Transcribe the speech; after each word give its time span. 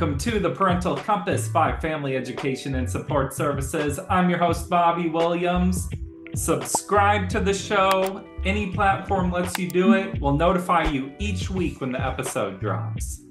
Welcome 0.00 0.16
to 0.20 0.38
the 0.38 0.48
Parental 0.48 0.96
Compass 0.96 1.48
by 1.48 1.76
Family 1.78 2.16
Education 2.16 2.76
and 2.76 2.90
Support 2.90 3.34
Services. 3.34 4.00
I'm 4.08 4.30
your 4.30 4.38
host, 4.38 4.70
Bobby 4.70 5.10
Williams. 5.10 5.90
Subscribe 6.34 7.28
to 7.28 7.38
the 7.38 7.52
show. 7.52 8.24
Any 8.46 8.72
platform 8.72 9.30
lets 9.30 9.58
you 9.58 9.68
do 9.68 9.92
it. 9.92 10.18
We'll 10.18 10.38
notify 10.38 10.84
you 10.84 11.12
each 11.18 11.50
week 11.50 11.82
when 11.82 11.92
the 11.92 12.00
episode 12.00 12.60
drops. 12.60 13.24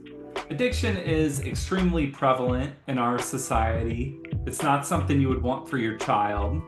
Addiction 0.52 0.95
is 0.95 1.39
extremely 1.39 2.05
prevalent 2.05 2.75
in 2.88 2.99
our 2.99 3.17
society. 3.17 4.20
It's 4.45 4.61
not 4.61 4.86
something 4.86 5.20
you 5.20 5.30
would 5.30 5.41
want 5.41 5.67
for 5.67 5.80
your 5.80 5.97
child. 5.97 6.61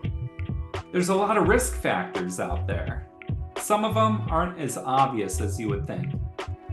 There's 0.92 1.10
a 1.10 1.16
lot 1.16 1.38
of 1.38 1.48
risk 1.48 1.76
factors 1.76 2.40
out 2.40 2.66
there. 2.66 3.08
Some 3.56 3.86
of 3.86 3.94
them 3.94 4.24
aren't 4.32 4.60
as 4.60 4.78
obvious 4.78 5.40
as 5.42 5.60
you 5.60 5.70
would 5.70 5.86
think. 5.86 6.12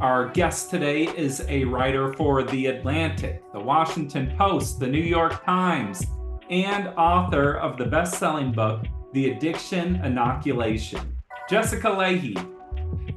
Our 0.00 0.28
guest 0.28 0.70
today 0.70 1.08
is 1.16 1.44
a 1.48 1.64
writer 1.64 2.12
for 2.12 2.44
The 2.44 2.66
Atlantic, 2.66 3.42
The 3.52 3.58
Washington 3.58 4.32
Post, 4.38 4.78
The 4.78 4.86
New 4.86 5.02
York 5.02 5.44
Times, 5.44 6.06
and 6.50 6.86
author 6.96 7.54
of 7.54 7.76
the 7.76 7.84
best 7.84 8.16
selling 8.16 8.52
book, 8.52 8.86
The 9.12 9.30
Addiction 9.30 9.96
Inoculation. 10.04 11.16
Jessica 11.50 11.88
Lahey. 11.88 12.38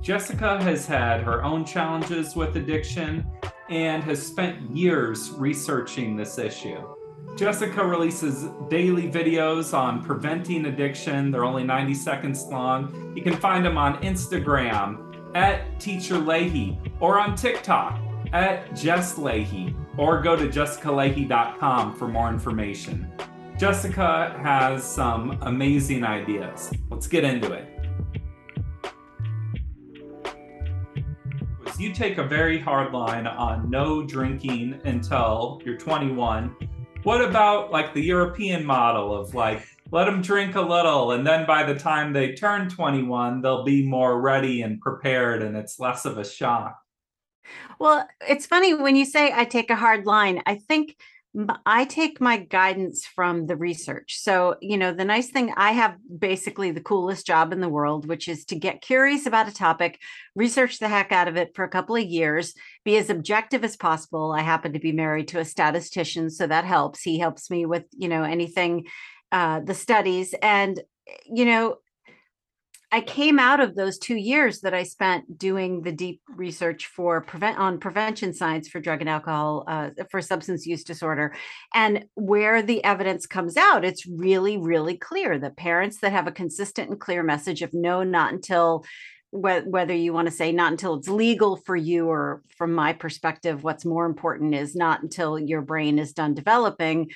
Jessica 0.01 0.59
has 0.63 0.87
had 0.87 1.21
her 1.21 1.43
own 1.43 1.65
challenges 1.65 2.35
with 2.35 2.55
addiction 2.55 3.27
and 3.69 4.03
has 4.03 4.25
spent 4.25 4.75
years 4.75 5.29
researching 5.37 6.15
this 6.15 6.39
issue. 6.39 6.83
Jessica 7.37 7.85
releases 7.85 8.47
daily 8.71 9.07
videos 9.07 9.77
on 9.77 10.03
preventing 10.03 10.65
addiction. 10.65 11.29
They're 11.29 11.45
only 11.45 11.63
90 11.63 11.93
seconds 11.93 12.43
long. 12.45 13.13
You 13.15 13.21
can 13.21 13.37
find 13.37 13.63
them 13.63 13.77
on 13.77 14.01
Instagram 14.01 15.10
at 15.35 15.79
Teacher 15.79 16.15
Lahey 16.15 16.77
or 16.99 17.19
on 17.19 17.35
TikTok 17.35 17.99
at 18.33 18.75
Jess 18.75 19.15
Lahey 19.15 19.75
or 19.97 20.21
go 20.21 20.35
to 20.35 20.47
jessicalahey.com 20.47 21.95
for 21.95 22.07
more 22.07 22.29
information. 22.29 23.11
Jessica 23.57 24.39
has 24.41 24.83
some 24.83 25.37
amazing 25.41 26.03
ideas. 26.03 26.71
Let's 26.89 27.07
get 27.07 27.23
into 27.23 27.53
it. 27.53 27.67
You 31.77 31.93
take 31.93 32.19
a 32.19 32.23
very 32.23 32.59
hard 32.59 32.93
line 32.93 33.25
on 33.25 33.69
no 33.69 34.03
drinking 34.03 34.81
until 34.85 35.61
you're 35.65 35.77
21. 35.77 36.55
What 37.03 37.23
about 37.27 37.71
like 37.71 37.93
the 37.95 38.01
European 38.01 38.63
model 38.63 39.15
of 39.15 39.33
like 39.33 39.67
let 39.91 40.05
them 40.05 40.21
drink 40.21 40.55
a 40.55 40.61
little 40.61 41.11
and 41.11 41.25
then 41.25 41.45
by 41.45 41.63
the 41.63 41.77
time 41.77 42.13
they 42.13 42.33
turn 42.33 42.69
21 42.69 43.41
they'll 43.41 43.63
be 43.63 43.85
more 43.85 44.19
ready 44.19 44.61
and 44.61 44.81
prepared 44.81 45.41
and 45.41 45.55
it's 45.55 45.79
less 45.79 46.05
of 46.05 46.17
a 46.17 46.25
shock 46.25 46.79
well 47.79 48.07
it's 48.27 48.45
funny 48.45 48.73
when 48.73 48.95
you 48.95 49.05
say 49.05 49.31
i 49.33 49.43
take 49.43 49.69
a 49.69 49.75
hard 49.75 50.05
line 50.05 50.41
i 50.45 50.55
think 50.55 50.95
I 51.65 51.85
take 51.85 52.19
my 52.19 52.37
guidance 52.37 53.05
from 53.05 53.47
the 53.47 53.55
research. 53.55 54.19
So, 54.19 54.57
you 54.61 54.77
know, 54.77 54.91
the 54.91 55.05
nice 55.05 55.29
thing, 55.29 55.53
I 55.55 55.71
have 55.71 55.95
basically 56.19 56.71
the 56.71 56.81
coolest 56.81 57.25
job 57.25 57.53
in 57.53 57.61
the 57.61 57.69
world, 57.69 58.05
which 58.05 58.27
is 58.27 58.43
to 58.45 58.55
get 58.55 58.81
curious 58.81 59.25
about 59.25 59.47
a 59.47 59.53
topic, 59.53 59.97
research 60.35 60.79
the 60.79 60.89
heck 60.89 61.13
out 61.13 61.29
of 61.29 61.37
it 61.37 61.55
for 61.55 61.63
a 61.63 61.69
couple 61.69 61.95
of 61.95 62.03
years, 62.03 62.53
be 62.83 62.97
as 62.97 63.09
objective 63.09 63.63
as 63.63 63.77
possible. 63.77 64.33
I 64.33 64.41
happen 64.41 64.73
to 64.73 64.79
be 64.79 64.91
married 64.91 65.29
to 65.29 65.39
a 65.39 65.45
statistician, 65.45 66.29
so 66.29 66.47
that 66.47 66.65
helps. 66.65 67.01
He 67.01 67.17
helps 67.17 67.49
me 67.49 67.65
with, 67.65 67.85
you 67.93 68.09
know, 68.09 68.23
anything 68.23 68.87
uh, 69.31 69.61
the 69.61 69.73
studies. 69.73 70.33
And, 70.41 70.79
you 71.25 71.45
know, 71.45 71.77
I 72.93 72.99
came 72.99 73.39
out 73.39 73.61
of 73.61 73.75
those 73.75 73.97
two 73.97 74.17
years 74.17 74.59
that 74.61 74.73
I 74.73 74.83
spent 74.83 75.37
doing 75.37 75.81
the 75.81 75.93
deep 75.93 76.21
research 76.35 76.87
for 76.87 77.21
prevent 77.21 77.57
on 77.57 77.79
prevention 77.79 78.33
science 78.33 78.67
for 78.67 78.81
drug 78.81 78.99
and 78.99 79.09
alcohol 79.09 79.63
uh, 79.65 79.91
for 80.09 80.21
substance 80.21 80.67
use 80.67 80.83
disorder, 80.83 81.33
and 81.73 82.05
where 82.15 82.61
the 82.61 82.83
evidence 82.83 83.25
comes 83.25 83.55
out, 83.55 83.85
it's 83.85 84.05
really, 84.05 84.57
really 84.57 84.97
clear 84.97 85.39
that 85.39 85.55
parents 85.55 85.99
that 85.99 86.11
have 86.11 86.27
a 86.27 86.33
consistent 86.33 86.89
and 86.89 86.99
clear 86.99 87.23
message 87.23 87.61
of 87.61 87.73
no, 87.73 88.03
not 88.03 88.33
until 88.33 88.83
whether 89.31 89.93
you 89.93 90.11
want 90.11 90.27
to 90.27 90.33
say 90.33 90.51
not 90.51 90.73
until 90.73 90.95
it's 90.95 91.07
legal 91.07 91.55
for 91.55 91.77
you 91.77 92.07
or 92.07 92.41
from 92.57 92.73
my 92.73 92.91
perspective 92.91 93.63
what's 93.63 93.85
more 93.85 94.05
important 94.05 94.53
is 94.53 94.75
not 94.75 95.01
until 95.01 95.39
your 95.39 95.61
brain 95.61 95.97
is 95.97 96.11
done 96.11 96.33
developing 96.33 97.09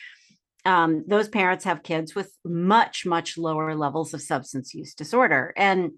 um, 0.66 1.04
those 1.08 1.28
parents 1.28 1.64
have 1.66 1.84
kids 1.84 2.16
with 2.16 2.32
much 2.44 3.06
much 3.06 3.38
lower 3.38 3.76
levels 3.76 4.14
of 4.14 4.22
substance 4.22 4.74
use 4.74 4.94
disorder. 4.94 5.54
And 5.56 5.92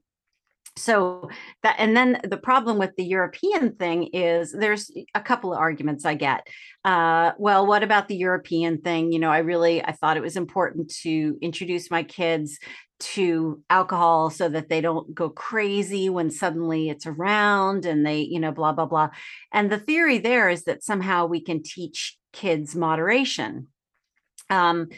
so 0.77 1.29
that 1.63 1.75
and 1.79 1.97
then 1.97 2.19
the 2.23 2.37
problem 2.37 2.77
with 2.77 2.95
the 2.97 3.03
european 3.03 3.75
thing 3.75 4.09
is 4.13 4.51
there's 4.51 4.91
a 5.15 5.21
couple 5.21 5.51
of 5.51 5.59
arguments 5.59 6.05
i 6.05 6.13
get. 6.13 6.47
Uh, 6.85 7.31
well 7.37 7.65
what 7.65 7.83
about 7.83 8.07
the 8.07 8.15
european 8.15 8.79
thing? 8.79 9.11
You 9.11 9.19
know 9.19 9.31
i 9.31 9.39
really 9.39 9.83
i 9.83 9.91
thought 9.91 10.17
it 10.17 10.23
was 10.23 10.37
important 10.37 10.93
to 11.01 11.37
introduce 11.41 11.89
my 11.89 12.03
kids 12.03 12.59
to 12.99 13.61
alcohol 13.69 14.31
so 14.31 14.49
that 14.49 14.69
they 14.69 14.81
don't 14.81 15.13
go 15.13 15.29
crazy 15.29 16.09
when 16.09 16.31
suddenly 16.31 16.89
it's 16.89 17.05
around 17.05 17.85
and 17.85 18.05
they 18.05 18.19
you 18.21 18.39
know 18.39 18.51
blah 18.51 18.71
blah 18.73 18.85
blah. 18.85 19.09
And 19.51 19.71
the 19.71 19.79
theory 19.79 20.19
there 20.19 20.49
is 20.49 20.63
that 20.65 20.83
somehow 20.83 21.25
we 21.25 21.41
can 21.41 21.63
teach 21.63 22.17
kids 22.33 22.75
moderation 22.75 23.67
um, 24.49 24.89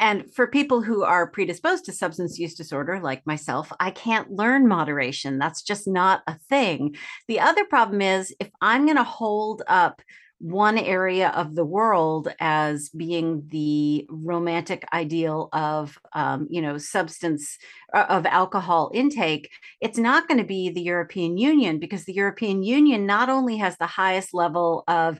and 0.00 0.32
for 0.32 0.46
people 0.46 0.80
who 0.80 1.04
are 1.04 1.30
predisposed 1.30 1.84
to 1.84 1.92
substance 1.92 2.38
use 2.38 2.54
disorder, 2.54 3.00
like 3.00 3.26
myself, 3.26 3.70
I 3.78 3.90
can't 3.90 4.32
learn 4.32 4.66
moderation. 4.66 5.38
That's 5.38 5.60
just 5.60 5.86
not 5.86 6.22
a 6.26 6.38
thing. 6.48 6.96
The 7.28 7.40
other 7.40 7.66
problem 7.66 8.00
is 8.00 8.34
if 8.40 8.48
I'm 8.62 8.86
going 8.86 8.96
to 8.96 9.04
hold 9.04 9.62
up 9.66 10.00
one 10.40 10.78
area 10.78 11.28
of 11.28 11.54
the 11.54 11.66
world 11.66 12.32
as 12.40 12.88
being 12.88 13.46
the 13.48 14.06
romantic 14.08 14.86
ideal 14.94 15.50
of 15.52 15.98
um, 16.14 16.46
you 16.48 16.62
know 16.62 16.78
substance 16.78 17.58
uh, 17.92 18.06
of 18.08 18.24
alcohol 18.24 18.90
intake 18.94 19.50
it's 19.82 19.98
not 19.98 20.26
going 20.28 20.38
to 20.38 20.44
be 20.44 20.70
the 20.70 20.80
european 20.80 21.36
union 21.36 21.78
because 21.78 22.06
the 22.06 22.14
european 22.14 22.62
union 22.62 23.04
not 23.04 23.28
only 23.28 23.58
has 23.58 23.76
the 23.76 23.86
highest 23.86 24.32
level 24.32 24.82
of 24.88 25.18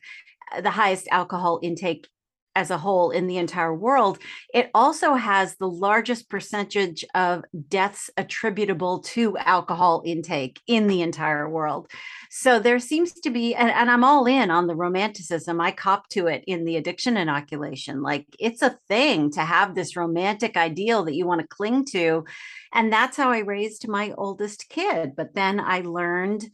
uh, 0.52 0.62
the 0.62 0.70
highest 0.70 1.06
alcohol 1.10 1.60
intake 1.62 2.08
as 2.56 2.70
a 2.70 2.78
whole 2.78 3.10
in 3.10 3.26
the 3.26 3.38
entire 3.38 3.74
world, 3.74 4.18
it 4.52 4.70
also 4.74 5.14
has 5.14 5.56
the 5.56 5.68
largest 5.68 6.28
percentage 6.28 7.04
of 7.14 7.44
deaths 7.68 8.10
attributable 8.16 9.00
to 9.00 9.36
alcohol 9.38 10.02
intake 10.04 10.60
in 10.66 10.86
the 10.86 11.02
entire 11.02 11.48
world. 11.48 11.90
So 12.30 12.58
there 12.58 12.78
seems 12.78 13.12
to 13.12 13.30
be, 13.30 13.54
and, 13.54 13.70
and, 13.70 13.90
I'm 13.90 14.04
all 14.04 14.26
in 14.26 14.50
on 14.50 14.66
the 14.66 14.76
romanticism. 14.76 15.60
I 15.60 15.72
cop 15.72 16.08
to 16.10 16.26
it 16.28 16.44
in 16.46 16.64
the 16.64 16.76
addiction 16.76 17.16
inoculation. 17.16 18.02
Like 18.02 18.26
it's 18.38 18.62
a 18.62 18.78
thing 18.88 19.30
to 19.32 19.40
have 19.40 19.74
this 19.74 19.96
romantic 19.96 20.56
ideal 20.56 21.04
that 21.04 21.14
you 21.14 21.26
want 21.26 21.40
to 21.40 21.46
cling 21.46 21.84
to. 21.86 22.24
And 22.72 22.92
that's 22.92 23.16
how 23.16 23.30
I 23.30 23.38
raised 23.38 23.88
my 23.88 24.12
oldest 24.16 24.68
kid. 24.68 25.16
But 25.16 25.34
then 25.34 25.58
I 25.58 25.80
learned 25.80 26.46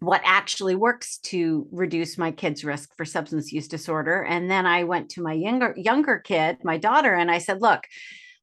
what 0.00 0.20
actually 0.24 0.74
works 0.74 1.18
to 1.18 1.66
reduce 1.70 2.18
my 2.18 2.30
kid's 2.30 2.64
risk 2.64 2.90
for 2.96 3.04
substance 3.04 3.52
use 3.52 3.68
disorder. 3.68 4.22
And 4.22 4.50
then 4.50 4.66
I 4.66 4.84
went 4.84 5.10
to 5.10 5.22
my 5.22 5.32
younger 5.32 5.74
younger 5.76 6.18
kid, 6.18 6.58
my 6.64 6.78
daughter, 6.78 7.14
and 7.14 7.30
I 7.30 7.38
said, 7.38 7.62
"Look, 7.62 7.84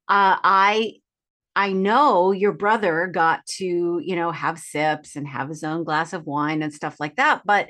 uh, 0.07 0.37
I 0.43 0.93
I 1.55 1.73
know 1.73 2.31
your 2.31 2.53
brother 2.53 3.07
got 3.07 3.45
to 3.57 4.01
you 4.03 4.15
know 4.15 4.31
have 4.31 4.59
sips 4.59 5.15
and 5.15 5.27
have 5.27 5.49
his 5.49 5.63
own 5.63 5.83
glass 5.83 6.13
of 6.13 6.25
wine 6.25 6.63
and 6.63 6.73
stuff 6.73 6.97
like 6.99 7.17
that, 7.17 7.41
but." 7.45 7.69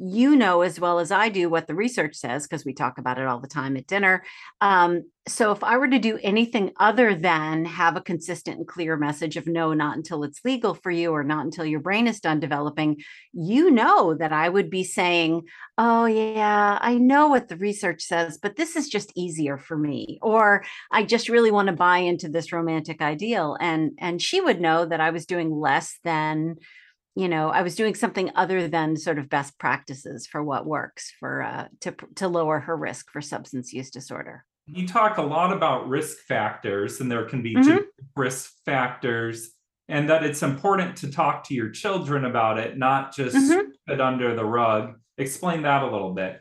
You 0.00 0.34
know 0.34 0.62
as 0.62 0.80
well 0.80 0.98
as 0.98 1.12
I 1.12 1.28
do 1.28 1.50
what 1.50 1.66
the 1.66 1.74
research 1.74 2.16
says 2.16 2.46
because 2.46 2.64
we 2.64 2.72
talk 2.72 2.96
about 2.96 3.18
it 3.18 3.26
all 3.26 3.38
the 3.38 3.46
time 3.46 3.76
at 3.76 3.86
dinner. 3.86 4.24
Um, 4.62 5.02
so 5.28 5.52
if 5.52 5.62
I 5.62 5.76
were 5.76 5.88
to 5.88 5.98
do 5.98 6.18
anything 6.22 6.72
other 6.80 7.14
than 7.14 7.66
have 7.66 7.96
a 7.96 8.00
consistent 8.00 8.56
and 8.56 8.66
clear 8.66 8.96
message 8.96 9.36
of 9.36 9.46
no, 9.46 9.74
not 9.74 9.96
until 9.96 10.24
it's 10.24 10.40
legal 10.42 10.72
for 10.72 10.90
you 10.90 11.10
or 11.10 11.22
not 11.22 11.44
until 11.44 11.66
your 11.66 11.80
brain 11.80 12.06
is 12.06 12.18
done 12.18 12.40
developing, 12.40 12.96
you 13.34 13.70
know 13.70 14.14
that 14.14 14.32
I 14.32 14.48
would 14.48 14.70
be 14.70 14.84
saying, 14.84 15.42
oh 15.76 16.06
yeah, 16.06 16.78
I 16.80 16.96
know 16.96 17.28
what 17.28 17.48
the 17.48 17.56
research 17.56 18.02
says, 18.02 18.38
but 18.38 18.56
this 18.56 18.76
is 18.76 18.88
just 18.88 19.12
easier 19.14 19.58
for 19.58 19.76
me, 19.76 20.18
or 20.22 20.64
I 20.90 21.04
just 21.04 21.28
really 21.28 21.50
want 21.50 21.66
to 21.66 21.74
buy 21.74 21.98
into 21.98 22.30
this 22.30 22.52
romantic 22.52 23.02
ideal, 23.02 23.58
and 23.60 23.92
and 23.98 24.22
she 24.22 24.40
would 24.40 24.60
know 24.60 24.86
that 24.86 25.00
I 25.00 25.10
was 25.10 25.26
doing 25.26 25.50
less 25.50 25.98
than 26.04 26.56
you 27.20 27.28
know 27.28 27.50
i 27.50 27.62
was 27.62 27.74
doing 27.74 27.94
something 27.94 28.30
other 28.34 28.68
than 28.68 28.96
sort 28.96 29.18
of 29.18 29.28
best 29.28 29.58
practices 29.58 30.26
for 30.26 30.42
what 30.42 30.66
works 30.66 31.12
for 31.20 31.42
uh, 31.42 31.68
to 31.80 31.94
to 32.14 32.28
lower 32.28 32.60
her 32.60 32.76
risk 32.76 33.10
for 33.10 33.20
substance 33.20 33.72
use 33.72 33.90
disorder 33.90 34.44
you 34.72 34.86
talk 34.86 35.18
a 35.18 35.22
lot 35.22 35.52
about 35.52 35.88
risk 35.88 36.18
factors, 36.18 37.00
and 37.00 37.10
there 37.10 37.24
can 37.24 37.42
be 37.42 37.54
Mhm. 37.54 37.86
risk 38.14 38.52
factors, 38.64 39.50
and 39.88 40.08
that 40.08 40.22
it's 40.22 40.42
important 40.42 40.96
to 40.98 41.10
talk 41.10 41.42
to 41.44 41.54
your 41.54 41.70
children 41.70 42.24
about 42.24 42.58
it, 42.58 42.78
not 42.78 43.12
just 43.12 43.34
Mhm. 43.34 43.72
put 43.86 43.94
it 43.94 44.00
under 44.00 44.34
the 44.36 44.44
rug. 44.44 45.00
Explain 45.18 45.62
that 45.62 45.82
a 45.82 45.90
little 45.90 46.14
bit. 46.14 46.40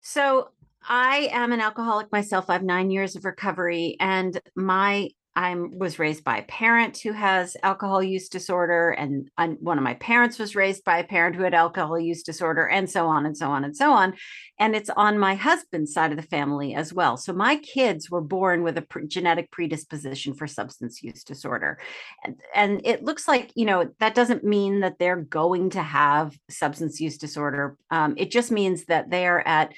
So 0.00 0.50
I 0.88 1.28
am 1.32 1.52
an 1.52 1.60
alcoholic 1.60 2.10
myself. 2.10 2.48
I 2.48 2.54
have 2.54 2.62
nine 2.62 2.90
years 2.90 3.14
of 3.14 3.24
recovery, 3.24 3.96
and 4.00 4.40
my 4.56 5.10
I 5.38 5.54
was 5.54 6.00
raised 6.00 6.24
by 6.24 6.38
a 6.38 6.42
parent 6.42 6.98
who 6.98 7.12
has 7.12 7.56
alcohol 7.62 8.02
use 8.02 8.28
disorder, 8.28 8.90
and 8.90 9.30
um, 9.38 9.56
one 9.60 9.78
of 9.78 9.84
my 9.84 9.94
parents 9.94 10.36
was 10.36 10.56
raised 10.56 10.82
by 10.82 10.98
a 10.98 11.04
parent 11.04 11.36
who 11.36 11.44
had 11.44 11.54
alcohol 11.54 11.96
use 11.96 12.24
disorder, 12.24 12.66
and 12.66 12.90
so 12.90 13.06
on 13.06 13.24
and 13.24 13.36
so 13.36 13.48
on 13.48 13.62
and 13.62 13.76
so 13.76 13.92
on. 13.92 14.14
And 14.58 14.74
it's 14.74 14.90
on 14.90 15.16
my 15.16 15.36
husband's 15.36 15.92
side 15.92 16.10
of 16.10 16.16
the 16.16 16.24
family 16.24 16.74
as 16.74 16.92
well. 16.92 17.16
So 17.16 17.32
my 17.32 17.54
kids 17.58 18.10
were 18.10 18.20
born 18.20 18.64
with 18.64 18.78
a 18.78 18.86
genetic 19.06 19.52
predisposition 19.52 20.34
for 20.34 20.48
substance 20.48 21.04
use 21.04 21.22
disorder, 21.22 21.78
and, 22.24 22.34
and 22.52 22.80
it 22.84 23.04
looks 23.04 23.28
like 23.28 23.52
you 23.54 23.64
know 23.64 23.92
that 24.00 24.16
doesn't 24.16 24.42
mean 24.42 24.80
that 24.80 24.98
they're 24.98 25.22
going 25.22 25.70
to 25.70 25.82
have 25.82 26.36
substance 26.50 27.00
use 27.00 27.16
disorder. 27.16 27.76
Um, 27.92 28.14
it 28.16 28.32
just 28.32 28.50
means 28.50 28.86
that 28.86 29.08
they 29.10 29.24
are 29.24 29.46
at 29.46 29.72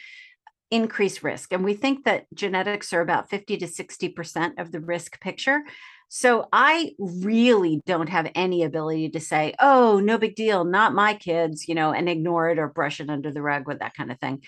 increased 0.71 1.23
risk. 1.23 1.53
And 1.53 1.65
we 1.65 1.75
think 1.75 2.05
that 2.05 2.27
genetics 2.35 2.93
are 2.93 3.01
about 3.01 3.29
50 3.29 3.57
to 3.59 3.67
60% 3.67 4.61
of 4.61 4.73
the 4.73 4.81
risk 4.81 5.21
picture. 5.21 5.63
So 6.09 6.49
I 6.53 6.93
really 6.99 7.81
don't 7.87 8.09
have 8.09 8.31
any 8.35 8.65
ability 8.65 9.11
to 9.11 9.21
say, 9.21 9.55
oh, 9.61 10.01
no 10.01 10.19
big 10.19 10.35
deal, 10.35 10.65
not 10.65 10.95
my 10.95 11.15
kids, 11.15 11.69
you 11.69 11.75
know, 11.75 11.93
and 11.93 12.09
ignore 12.09 12.51
it 12.51 12.59
or 12.59 12.69
brush 12.69 13.01
it 13.01 13.11
under 13.11 13.31
the 13.31 13.43
rug 13.43 13.67
with 13.67 13.79
that 13.79 13.95
kind 13.95 14.11
of 14.11 14.19
thing. 14.19 14.43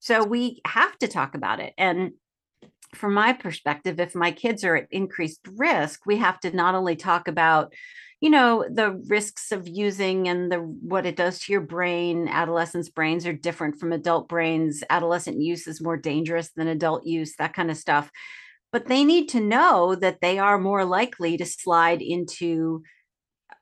So 0.00 0.24
we 0.24 0.60
have 0.66 0.96
to 0.98 1.08
talk 1.08 1.34
about 1.34 1.60
it. 1.60 1.72
And 1.78 2.12
from 2.94 3.14
my 3.14 3.32
perspective, 3.32 3.98
if 3.98 4.14
my 4.14 4.30
kids 4.30 4.62
are 4.62 4.76
at 4.76 4.88
increased 4.90 5.40
risk, 5.56 6.06
we 6.06 6.18
have 6.18 6.38
to 6.40 6.54
not 6.54 6.74
only 6.74 6.96
talk 6.96 7.28
about 7.28 7.72
you 8.20 8.30
know 8.30 8.64
the 8.70 8.92
risks 9.08 9.52
of 9.52 9.68
using 9.68 10.28
and 10.28 10.50
the 10.50 10.58
what 10.58 11.04
it 11.06 11.16
does 11.16 11.38
to 11.40 11.52
your 11.52 11.60
brain 11.60 12.28
adolescents 12.28 12.88
brains 12.88 13.26
are 13.26 13.32
different 13.32 13.78
from 13.78 13.92
adult 13.92 14.28
brains. 14.28 14.82
Adolescent 14.88 15.40
use 15.40 15.66
is 15.66 15.82
more 15.82 15.96
dangerous 15.96 16.50
than 16.56 16.68
adult 16.68 17.06
use 17.06 17.36
that 17.36 17.54
kind 17.54 17.70
of 17.70 17.76
stuff. 17.76 18.10
But 18.72 18.86
they 18.86 19.04
need 19.04 19.28
to 19.30 19.40
know 19.40 19.94
that 19.94 20.20
they 20.20 20.38
are 20.38 20.58
more 20.58 20.84
likely 20.84 21.36
to 21.36 21.46
slide 21.46 22.02
into 22.02 22.82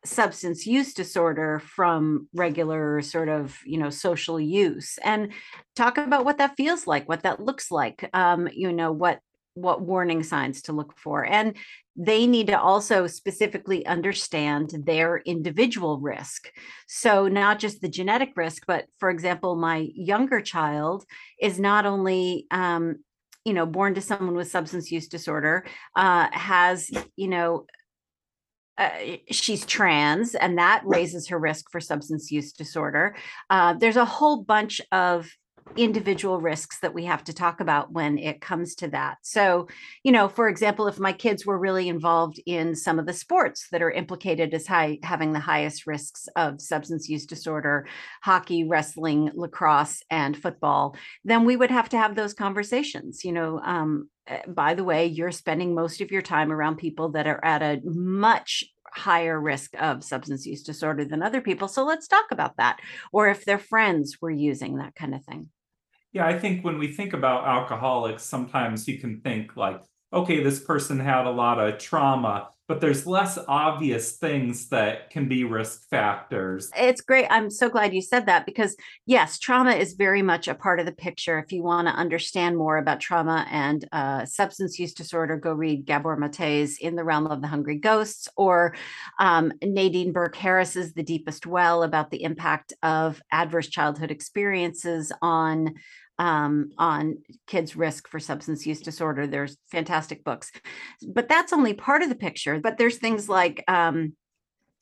substance 0.04 0.66
use 0.66 0.92
disorder 0.92 1.60
from 1.60 2.28
regular 2.34 3.00
sort 3.00 3.28
of 3.28 3.58
you 3.66 3.78
know 3.78 3.90
social 3.90 4.38
use. 4.38 4.98
And 5.02 5.32
talk 5.74 5.98
about 5.98 6.24
what 6.24 6.38
that 6.38 6.56
feels 6.56 6.86
like 6.86 7.08
what 7.08 7.22
that 7.22 7.40
looks 7.40 7.70
like 7.70 8.08
um 8.14 8.48
you 8.52 8.72
know 8.72 8.92
what 8.92 9.20
what 9.54 9.80
warning 9.80 10.22
signs 10.22 10.62
to 10.62 10.72
look 10.72 10.96
for. 10.98 11.24
And 11.24 11.56
they 11.96 12.26
need 12.26 12.48
to 12.48 12.60
also 12.60 13.06
specifically 13.06 13.86
understand 13.86 14.72
their 14.84 15.18
individual 15.18 16.00
risk. 16.00 16.50
So, 16.88 17.28
not 17.28 17.58
just 17.58 17.80
the 17.80 17.88
genetic 17.88 18.32
risk, 18.36 18.64
but 18.66 18.86
for 18.98 19.10
example, 19.10 19.54
my 19.56 19.88
younger 19.94 20.40
child 20.40 21.04
is 21.40 21.58
not 21.58 21.86
only, 21.86 22.46
um, 22.50 22.96
you 23.44 23.52
know, 23.52 23.66
born 23.66 23.94
to 23.94 24.00
someone 24.00 24.34
with 24.34 24.50
substance 24.50 24.90
use 24.90 25.06
disorder, 25.06 25.64
uh, 25.94 26.28
has, 26.32 26.90
you 27.16 27.28
know, 27.28 27.66
uh, 28.76 28.90
she's 29.30 29.64
trans, 29.64 30.34
and 30.34 30.58
that 30.58 30.82
raises 30.84 31.28
her 31.28 31.38
risk 31.38 31.70
for 31.70 31.80
substance 31.80 32.32
use 32.32 32.52
disorder. 32.52 33.14
Uh, 33.48 33.74
there's 33.74 33.96
a 33.96 34.04
whole 34.04 34.42
bunch 34.42 34.80
of 34.90 35.30
individual 35.76 36.40
risks 36.40 36.78
that 36.80 36.94
we 36.94 37.04
have 37.04 37.24
to 37.24 37.32
talk 37.32 37.60
about 37.60 37.92
when 37.92 38.18
it 38.18 38.40
comes 38.40 38.74
to 38.76 38.88
that. 38.88 39.18
So, 39.22 39.68
you 40.02 40.12
know, 40.12 40.28
for 40.28 40.48
example, 40.48 40.86
if 40.86 40.98
my 40.98 41.12
kids 41.12 41.44
were 41.44 41.58
really 41.58 41.88
involved 41.88 42.40
in 42.46 42.74
some 42.74 42.98
of 42.98 43.06
the 43.06 43.12
sports 43.12 43.68
that 43.72 43.82
are 43.82 43.90
implicated 43.90 44.54
as 44.54 44.66
high 44.66 44.98
having 45.02 45.32
the 45.32 45.40
highest 45.40 45.86
risks 45.86 46.28
of 46.36 46.60
substance 46.60 47.08
use 47.08 47.26
disorder, 47.26 47.86
hockey, 48.22 48.64
wrestling, 48.64 49.30
lacrosse, 49.34 50.02
and 50.10 50.36
football, 50.36 50.96
then 51.24 51.44
we 51.44 51.56
would 51.56 51.70
have 51.70 51.88
to 51.90 51.98
have 51.98 52.14
those 52.14 52.34
conversations. 52.34 53.24
You 53.24 53.32
know, 53.32 53.60
um, 53.60 54.08
eh, 54.26 54.42
by 54.46 54.74
the 54.74 54.84
way, 54.84 55.06
you're 55.06 55.32
spending 55.32 55.74
most 55.74 56.00
of 56.00 56.12
your 56.12 56.22
time 56.22 56.52
around 56.52 56.76
people 56.76 57.10
that 57.10 57.26
are 57.26 57.44
at 57.44 57.62
a 57.62 57.80
much 57.84 58.64
higher 58.94 59.40
risk 59.40 59.74
of 59.80 60.04
substance 60.04 60.46
use 60.46 60.62
disorder 60.62 61.04
than 61.04 61.22
other 61.22 61.40
people. 61.40 61.68
So 61.68 61.84
let's 61.84 62.06
talk 62.06 62.26
about 62.30 62.56
that. 62.58 62.78
Or 63.12 63.28
if 63.28 63.44
their 63.44 63.58
friends 63.58 64.18
were 64.20 64.30
using 64.30 64.76
that 64.76 64.94
kind 64.94 65.14
of 65.14 65.24
thing. 65.24 65.48
Yeah, 66.14 66.26
I 66.26 66.38
think 66.38 66.64
when 66.64 66.78
we 66.78 66.86
think 66.86 67.12
about 67.12 67.44
alcoholics, 67.44 68.22
sometimes 68.22 68.86
you 68.86 68.98
can 68.98 69.20
think 69.20 69.56
like, 69.56 69.80
okay, 70.12 70.44
this 70.44 70.60
person 70.60 71.00
had 71.00 71.26
a 71.26 71.30
lot 71.30 71.58
of 71.58 71.78
trauma, 71.78 72.50
but 72.68 72.80
there's 72.80 73.04
less 73.04 73.36
obvious 73.48 74.12
things 74.16 74.68
that 74.68 75.10
can 75.10 75.28
be 75.28 75.42
risk 75.42 75.88
factors. 75.90 76.70
It's 76.76 77.00
great. 77.00 77.26
I'm 77.30 77.50
so 77.50 77.68
glad 77.68 77.92
you 77.92 78.00
said 78.00 78.26
that 78.26 78.46
because, 78.46 78.76
yes, 79.06 79.40
trauma 79.40 79.72
is 79.72 79.94
very 79.94 80.22
much 80.22 80.46
a 80.46 80.54
part 80.54 80.78
of 80.78 80.86
the 80.86 80.92
picture. 80.92 81.40
If 81.40 81.50
you 81.50 81.64
want 81.64 81.88
to 81.88 81.94
understand 81.94 82.56
more 82.56 82.78
about 82.78 83.00
trauma 83.00 83.44
and 83.50 83.84
uh, 83.90 84.24
substance 84.24 84.78
use 84.78 84.94
disorder, 84.94 85.36
go 85.36 85.52
read 85.52 85.84
Gabor 85.84 86.16
Mate's 86.16 86.78
In 86.78 86.94
the 86.94 87.04
Realm 87.04 87.26
of 87.26 87.42
the 87.42 87.48
Hungry 87.48 87.76
Ghosts 87.76 88.28
or 88.36 88.76
um, 89.18 89.52
Nadine 89.62 90.12
Burke 90.12 90.36
Harris's 90.36 90.94
The 90.94 91.02
Deepest 91.02 91.44
Well 91.44 91.82
about 91.82 92.12
the 92.12 92.22
impact 92.22 92.72
of 92.84 93.20
adverse 93.32 93.66
childhood 93.66 94.12
experiences 94.12 95.10
on 95.20 95.74
um, 96.18 96.70
on 96.78 97.18
kids' 97.46 97.76
risk 97.76 98.08
for 98.08 98.20
substance 98.20 98.66
use 98.66 98.80
disorder. 98.80 99.26
There's 99.26 99.56
fantastic 99.70 100.24
books, 100.24 100.52
but 101.06 101.28
that's 101.28 101.52
only 101.52 101.74
part 101.74 102.02
of 102.02 102.08
the 102.08 102.14
picture. 102.14 102.60
But 102.60 102.78
there's 102.78 102.98
things 102.98 103.28
like 103.28 103.64
um, 103.68 104.14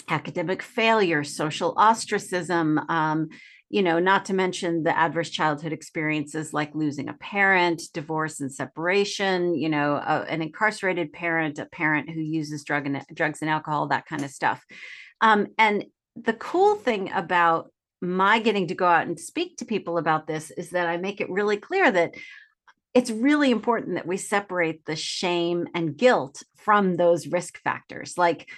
academic 0.08 0.62
failure, 0.62 1.25
social 1.25 1.75
ostracism. 1.76 2.79
Um, 2.88 3.29
you 3.73 3.82
know, 3.82 3.99
not 3.99 4.26
to 4.26 4.34
mention 4.34 4.82
the 4.82 4.94
adverse 4.94 5.31
childhood 5.31 5.73
experiences 5.73 6.52
like 6.52 6.75
losing 6.75 7.08
a 7.08 7.14
parent, 7.14 7.81
divorce 7.94 8.40
and 8.40 8.52
separation, 8.52 9.55
you 9.55 9.70
know, 9.70 9.94
a, 9.94 10.26
an 10.29 10.43
incarcerated 10.43 11.11
parent, 11.11 11.58
a 11.58 11.64
parent 11.64 12.11
who 12.11 12.20
uses 12.20 12.64
drug 12.64 12.87
and 12.87 13.02
drugs 13.14 13.40
and 13.40 13.50
alcohol, 13.50 13.87
that 13.87 14.05
kind 14.05 14.25
of 14.25 14.31
stuff. 14.31 14.62
Um, 15.23 15.46
and 15.56 15.87
the 16.17 16.34
cool 16.34 16.75
thing 16.75 17.11
about 17.12 17.71
my 18.02 18.40
getting 18.40 18.66
to 18.66 18.75
go 18.75 18.87
out 18.87 19.06
and 19.06 19.19
speak 19.19 19.56
to 19.56 19.64
people 19.64 19.96
about 19.96 20.26
this 20.26 20.50
is 20.50 20.70
that 20.70 20.88
I 20.88 20.96
make 20.96 21.20
it 21.20 21.31
really 21.31 21.56
clear 21.56 21.90
that 21.90 22.14
it's 22.94 23.10
really 23.10 23.50
important 23.50 23.94
that 23.94 24.06
we 24.06 24.16
separate 24.16 24.84
the 24.84 24.96
shame 24.96 25.66
and 25.75 25.96
guilt 25.96 26.43
from 26.56 26.96
those 26.96 27.29
risk 27.29 27.58
factors. 27.62 28.19
Like, 28.19 28.50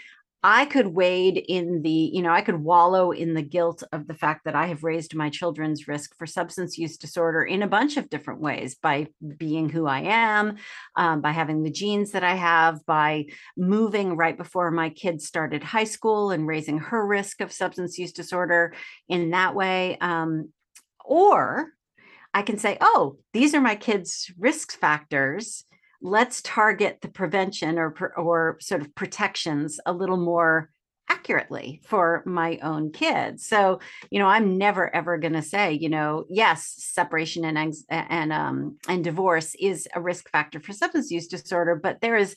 I 0.47 0.67
could 0.67 0.89
wade 0.89 1.39
in 1.39 1.81
the, 1.81 1.91
you 1.91 2.21
know, 2.21 2.31
I 2.31 2.43
could 2.43 2.63
wallow 2.63 3.13
in 3.13 3.33
the 3.33 3.41
guilt 3.41 3.83
of 3.93 4.07
the 4.07 4.13
fact 4.13 4.45
that 4.45 4.55
I 4.55 4.67
have 4.67 4.85
raised 4.85 5.15
my 5.15 5.31
children's 5.31 5.89
risk 5.89 6.15
for 6.19 6.27
substance 6.27 6.77
use 6.77 6.99
disorder 6.99 7.43
in 7.43 7.63
a 7.63 7.67
bunch 7.67 7.97
of 7.97 8.11
different 8.11 8.43
ways 8.43 8.75
by 8.75 9.07
being 9.39 9.71
who 9.71 9.87
I 9.87 10.01
am, 10.01 10.57
um, 10.97 11.23
by 11.23 11.33
having 11.33 11.63
the 11.63 11.71
genes 11.71 12.11
that 12.11 12.23
I 12.23 12.35
have, 12.35 12.85
by 12.85 13.25
moving 13.57 14.19
right 14.19 14.37
before 14.37 14.71
my 14.71 14.91
kids 14.91 15.25
started 15.27 15.63
high 15.63 15.85
school 15.85 16.31
and 16.31 16.47
raising 16.47 16.77
her 16.77 17.07
risk 17.07 17.41
of 17.41 17.51
substance 17.51 17.99
use 17.99 18.13
disorder 18.13 18.75
in 19.09 19.31
that 19.31 19.55
way. 19.55 19.97
Um, 19.97 20.53
or 21.03 21.71
I 22.35 22.43
can 22.43 22.59
say, 22.59 22.77
oh, 22.83 23.17
these 23.33 23.55
are 23.55 23.63
my 23.63 23.77
kids' 23.77 24.31
risk 24.39 24.79
factors 24.79 25.65
let's 26.05 26.43
target 26.43 26.99
the 27.01 27.09
prevention 27.09 27.79
or 27.79 27.93
or 28.17 28.59
sort 28.61 28.83
of 28.83 28.95
protections 28.95 29.81
a 29.87 29.93
little 29.93 30.19
more 30.19 30.71
accurately 31.09 31.81
for 31.85 32.23
my 32.27 32.59
own 32.63 32.93
kids. 32.93 33.47
So, 33.47 33.81
you 34.11 34.19
know, 34.19 34.27
I'm 34.27 34.59
never 34.59 34.95
ever 34.95 35.17
going 35.17 35.33
to 35.33 35.43
say, 35.43 35.73
you 35.73 35.89
know, 35.89 36.27
yes, 36.29 36.75
separation 36.79 37.45
and 37.45 37.75
and 37.89 38.33
um 38.33 38.77
and 38.87 39.03
divorce 39.03 39.57
is 39.59 39.89
a 39.95 40.01
risk 40.01 40.31
factor 40.31 40.61
for 40.61 40.75
substance 40.75 41.11
use 41.11 41.27
disorder, 41.27 41.75
but 41.75 42.03
there 42.03 42.17
is 42.17 42.37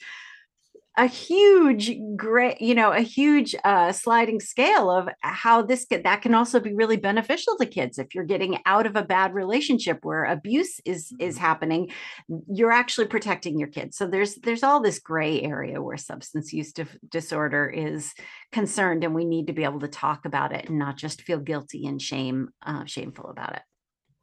a 0.98 1.06
huge 1.06 1.92
great 2.16 2.60
you 2.60 2.74
know 2.74 2.92
a 2.92 3.02
huge 3.02 3.56
uh, 3.64 3.92
sliding 3.92 4.40
scale 4.40 4.90
of 4.90 5.08
how 5.22 5.62
this 5.62 5.86
can, 5.86 6.02
that 6.04 6.22
can 6.24 6.34
also 6.34 6.60
be 6.60 6.74
really 6.74 6.98
beneficial 6.98 7.56
to 7.58 7.66
kids. 7.66 8.00
If 8.00 8.16
you're 8.16 8.24
getting 8.24 8.60
out 8.66 8.88
of 8.88 8.96
a 8.96 9.04
bad 9.04 9.34
relationship 9.34 10.00
where 10.04 10.26
abuse 10.26 10.82
is 10.86 11.14
is 11.20 11.36
mm-hmm. 11.36 11.44
happening 11.44 11.92
you're 12.48 12.72
actually 12.72 13.08
protecting 13.08 13.60
your 13.60 13.70
kids. 13.70 13.98
So 13.98 14.08
there's 14.08 14.36
there's 14.36 14.64
all 14.64 14.82
this 14.82 15.00
gray 15.00 15.42
area 15.42 15.82
where 15.82 15.98
substance 15.98 16.52
use 16.52 16.74
dif- 16.74 16.98
disorder 17.10 17.70
is 17.70 18.14
concerned 18.52 19.04
and 19.04 19.14
we 19.14 19.26
need 19.26 19.48
to 19.48 19.54
be 19.54 19.64
able 19.64 19.82
to 19.82 19.88
talk 19.88 20.26
about 20.26 20.52
it 20.54 20.68
and 20.68 20.80
not 20.80 20.98
just 20.98 21.22
feel 21.22 21.40
guilty 21.40 21.86
and 21.86 22.02
shame 22.02 22.50
uh, 22.66 22.86
shameful 22.86 23.30
about 23.30 23.56
it 23.56 23.62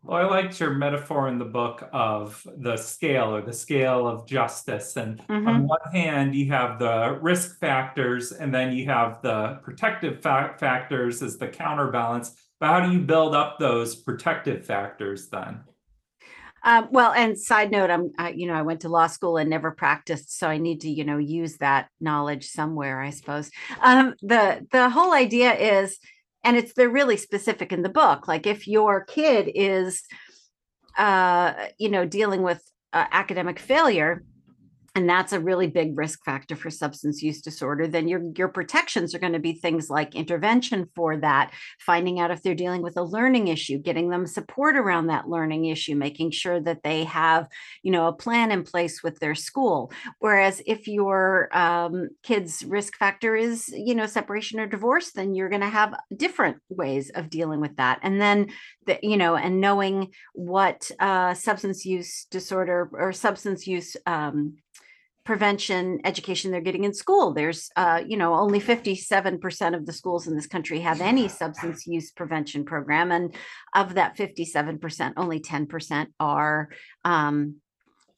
well, 0.05 0.19
I 0.19 0.29
liked 0.29 0.61
your 0.61 0.75
metaphor 0.75 1.29
in 1.29 1.39
the 1.39 1.47
book 1.47 1.89
of 1.93 2.47
the 2.59 2.77
scale 2.77 3.35
or 3.35 3.41
the 3.41 3.55
scale 3.55 4.07
of 4.07 4.27
justice. 4.27 4.97
And 4.97 5.19
mm-hmm. 5.27 5.49
on 5.49 5.67
one 5.67 5.93
hand, 5.93 6.35
you 6.35 6.51
have 6.51 6.79
the 6.79 7.19
risk 7.23 7.59
factors, 7.59 8.31
and 8.33 8.55
then 8.55 8.75
you 8.75 8.85
have 8.85 9.23
the 9.23 9.61
protective 9.63 10.23
fa- 10.23 10.57
factors 10.59 11.23
as 11.23 11.39
the 11.39 11.49
counterbalance. 11.49 12.37
But 12.61 12.67
how 12.67 12.81
do 12.81 12.93
you 12.93 13.01
build 13.01 13.35
up 13.35 13.59
those 13.59 13.95
protective 13.95 14.67
factors 14.67 15.29
then? 15.29 15.61
Um, 16.63 16.89
well, 16.91 17.13
and 17.13 17.39
side 17.39 17.71
note, 17.71 17.91
I'm, 17.91 18.13
I, 18.19 18.31
you 18.31 18.47
know, 18.47 18.55
I 18.55 18.63
went 18.63 18.81
to 18.81 18.89
law 18.91 19.07
school 19.07 19.39
and 19.39 19.49
never 19.49 19.71
practiced, 19.71 20.39
so 20.39 20.49
I 20.49 20.59
need 20.59 20.83
to, 20.83 20.91
you 20.91 21.05
know, 21.05 21.19
use 21.19 21.59
that 21.59 21.89
knowledge 22.01 22.47
somewhere, 22.49 23.01
I 23.01 23.11
suppose. 23.11 23.51
Um, 23.83 24.15
the 24.23 24.67
the 24.71 24.89
whole 24.91 25.13
idea 25.13 25.53
is, 25.55 25.99
and 26.45 26.57
it's 26.57 26.75
they're 26.75 26.89
really 26.89 27.17
specific 27.17 27.73
in 27.73 27.83
the 27.83 27.89
book. 27.89 28.29
Like 28.29 28.47
if 28.47 28.69
your 28.69 29.05
kid 29.05 29.51
is, 29.55 30.03
uh, 30.97 31.55
you 31.79 31.89
know, 31.89 32.05
dealing 32.05 32.43
with 32.43 32.63
uh, 32.93 33.07
academic 33.11 33.59
failure, 33.59 34.23
and 34.95 35.09
that's 35.09 35.33
a 35.33 35.41
really 35.41 35.67
big 35.67 35.97
risk 35.97 36.25
factor 36.25 36.57
for 36.57 36.71
substance 36.71 37.23
use 37.23 37.41
disorder 37.41 37.87
then 37.87 38.09
your 38.09 38.23
your 38.37 38.49
protections 38.49 39.15
are 39.15 39.19
going 39.19 39.33
to 39.33 39.39
be 39.39 39.53
things 39.53 39.91
like 39.91 40.15
intervention 40.15 40.89
for 40.95 41.17
that 41.17 41.53
finding 41.79 42.21
out 42.21 42.31
if 42.31 42.43
they're 42.43 42.55
dealing 42.55 42.83
with 42.83 42.97
a 42.97 43.03
learning 43.03 43.49
issue 43.49 43.79
getting 43.79 44.11
them 44.11 44.27
support 44.27 44.77
around 44.77 45.07
that 45.07 45.29
learning 45.29 45.67
issue 45.67 45.95
making 45.95 46.31
sure 46.31 46.61
that 46.61 46.83
they 46.83 47.05
have 47.05 47.49
you 47.83 47.91
know 47.91 48.07
a 48.09 48.13
plan 48.13 48.51
in 48.51 48.63
place 48.63 49.03
with 49.03 49.19
their 49.21 49.35
school. 49.35 49.93
Whereas 50.19 50.63
if 50.67 50.89
your 50.89 51.55
um, 51.57 52.09
kids 52.23 52.65
risk 52.65 52.97
factor 52.97 53.37
is 53.37 53.69
you 53.69 53.95
know 53.95 54.07
separation 54.07 54.59
or 54.61 54.67
divorce 54.67 55.13
then 55.13 55.35
you're 55.35 55.49
going 55.49 55.61
to 55.61 55.69
have 55.69 55.95
different 56.17 56.59
ways 56.69 57.11
of 57.15 57.31
dealing 57.31 57.61
with 57.61 57.77
that. 57.77 58.01
And 58.03 58.21
then 58.21 58.51
the, 58.87 58.99
you 59.03 59.17
know 59.17 59.37
and 59.37 59.61
knowing 59.61 60.13
what 60.33 60.91
uh, 60.99 61.35
substance 61.35 61.85
use 61.85 62.27
disorder 62.31 62.91
or 62.93 63.13
substance 63.13 63.67
use 63.67 63.97
um, 64.07 64.57
prevention 65.25 66.01
education 66.05 66.51
they're 66.51 66.61
getting 66.61 66.85
in 66.85 66.93
school. 66.93 67.33
There's, 67.33 67.71
uh, 67.77 68.03
you 68.07 68.17
know, 68.17 68.35
only 68.35 68.61
57% 68.61 69.75
of 69.75 69.87
the 69.87 69.93
schools 69.93 70.27
in 70.27 70.37
this 70.37 70.47
country 70.47 70.81
have 70.81 71.01
any 71.01 71.29
substance 71.29 71.87
use 71.87 72.11
prevention 72.11 72.65
program. 72.65 73.11
And 73.11 73.35
of 73.75 73.95
that 73.95 74.17
57%, 74.17 75.15
only 75.17 75.41
10% 75.41 76.07
are, 76.21 76.69
um, 77.05 77.57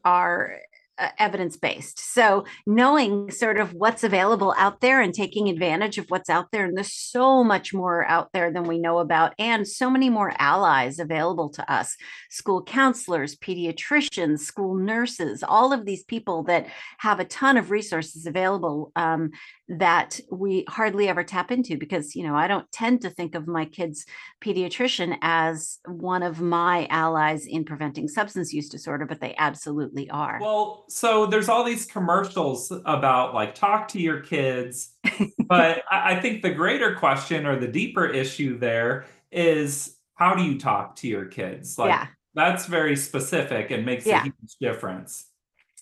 are 0.04 0.58
uh, 0.98 1.08
evidence 1.18 1.56
based. 1.56 1.98
So 1.98 2.44
knowing 2.66 3.30
sort 3.30 3.58
of 3.58 3.74
what's 3.74 4.04
available 4.04 4.54
out 4.56 4.80
there 4.80 5.00
and 5.00 5.12
taking 5.12 5.48
advantage 5.48 5.98
of 5.98 6.06
what's 6.08 6.30
out 6.30 6.46
there, 6.52 6.64
and 6.64 6.76
there's 6.76 6.92
so 6.92 7.44
much 7.44 7.74
more 7.74 8.04
out 8.06 8.30
there 8.32 8.52
than 8.52 8.64
we 8.64 8.78
know 8.78 8.98
about, 8.98 9.34
and 9.38 9.66
so 9.66 9.90
many 9.90 10.10
more 10.10 10.32
allies 10.38 10.98
available 10.98 11.50
to 11.50 11.72
us 11.72 11.96
school 12.30 12.62
counselors, 12.62 13.36
pediatricians, 13.36 14.40
school 14.40 14.74
nurses, 14.74 15.42
all 15.42 15.72
of 15.72 15.84
these 15.84 16.04
people 16.04 16.42
that 16.44 16.66
have 16.98 17.20
a 17.20 17.24
ton 17.24 17.56
of 17.56 17.70
resources 17.70 18.26
available 18.26 18.92
um, 18.96 19.30
that 19.68 20.20
we 20.30 20.64
hardly 20.68 21.08
ever 21.08 21.24
tap 21.24 21.50
into 21.50 21.76
because 21.76 22.14
you 22.14 22.22
know 22.22 22.36
i 22.36 22.46
don't 22.46 22.70
tend 22.70 23.00
to 23.00 23.10
think 23.10 23.34
of 23.34 23.48
my 23.48 23.64
kids 23.64 24.06
pediatrician 24.40 25.16
as 25.22 25.78
one 25.86 26.22
of 26.22 26.40
my 26.40 26.86
allies 26.86 27.46
in 27.46 27.64
preventing 27.64 28.06
substance 28.06 28.52
use 28.52 28.68
disorder 28.68 29.04
but 29.04 29.20
they 29.20 29.34
absolutely 29.38 30.08
are 30.10 30.38
well 30.40 30.84
so 30.88 31.26
there's 31.26 31.48
all 31.48 31.64
these 31.64 31.84
commercials 31.84 32.70
about 32.84 33.34
like 33.34 33.56
talk 33.56 33.88
to 33.88 34.00
your 34.00 34.20
kids 34.20 34.90
but 35.48 35.82
i 35.90 36.14
think 36.20 36.42
the 36.42 36.50
greater 36.50 36.94
question 36.94 37.44
or 37.44 37.58
the 37.58 37.68
deeper 37.68 38.06
issue 38.06 38.56
there 38.58 39.04
is 39.32 39.96
how 40.14 40.34
do 40.34 40.44
you 40.44 40.58
talk 40.60 40.94
to 40.94 41.08
your 41.08 41.24
kids 41.24 41.76
like 41.76 41.88
yeah. 41.88 42.06
that's 42.34 42.66
very 42.66 42.94
specific 42.94 43.72
and 43.72 43.84
makes 43.84 44.06
yeah. 44.06 44.20
a 44.20 44.22
huge 44.22 44.56
difference 44.60 45.26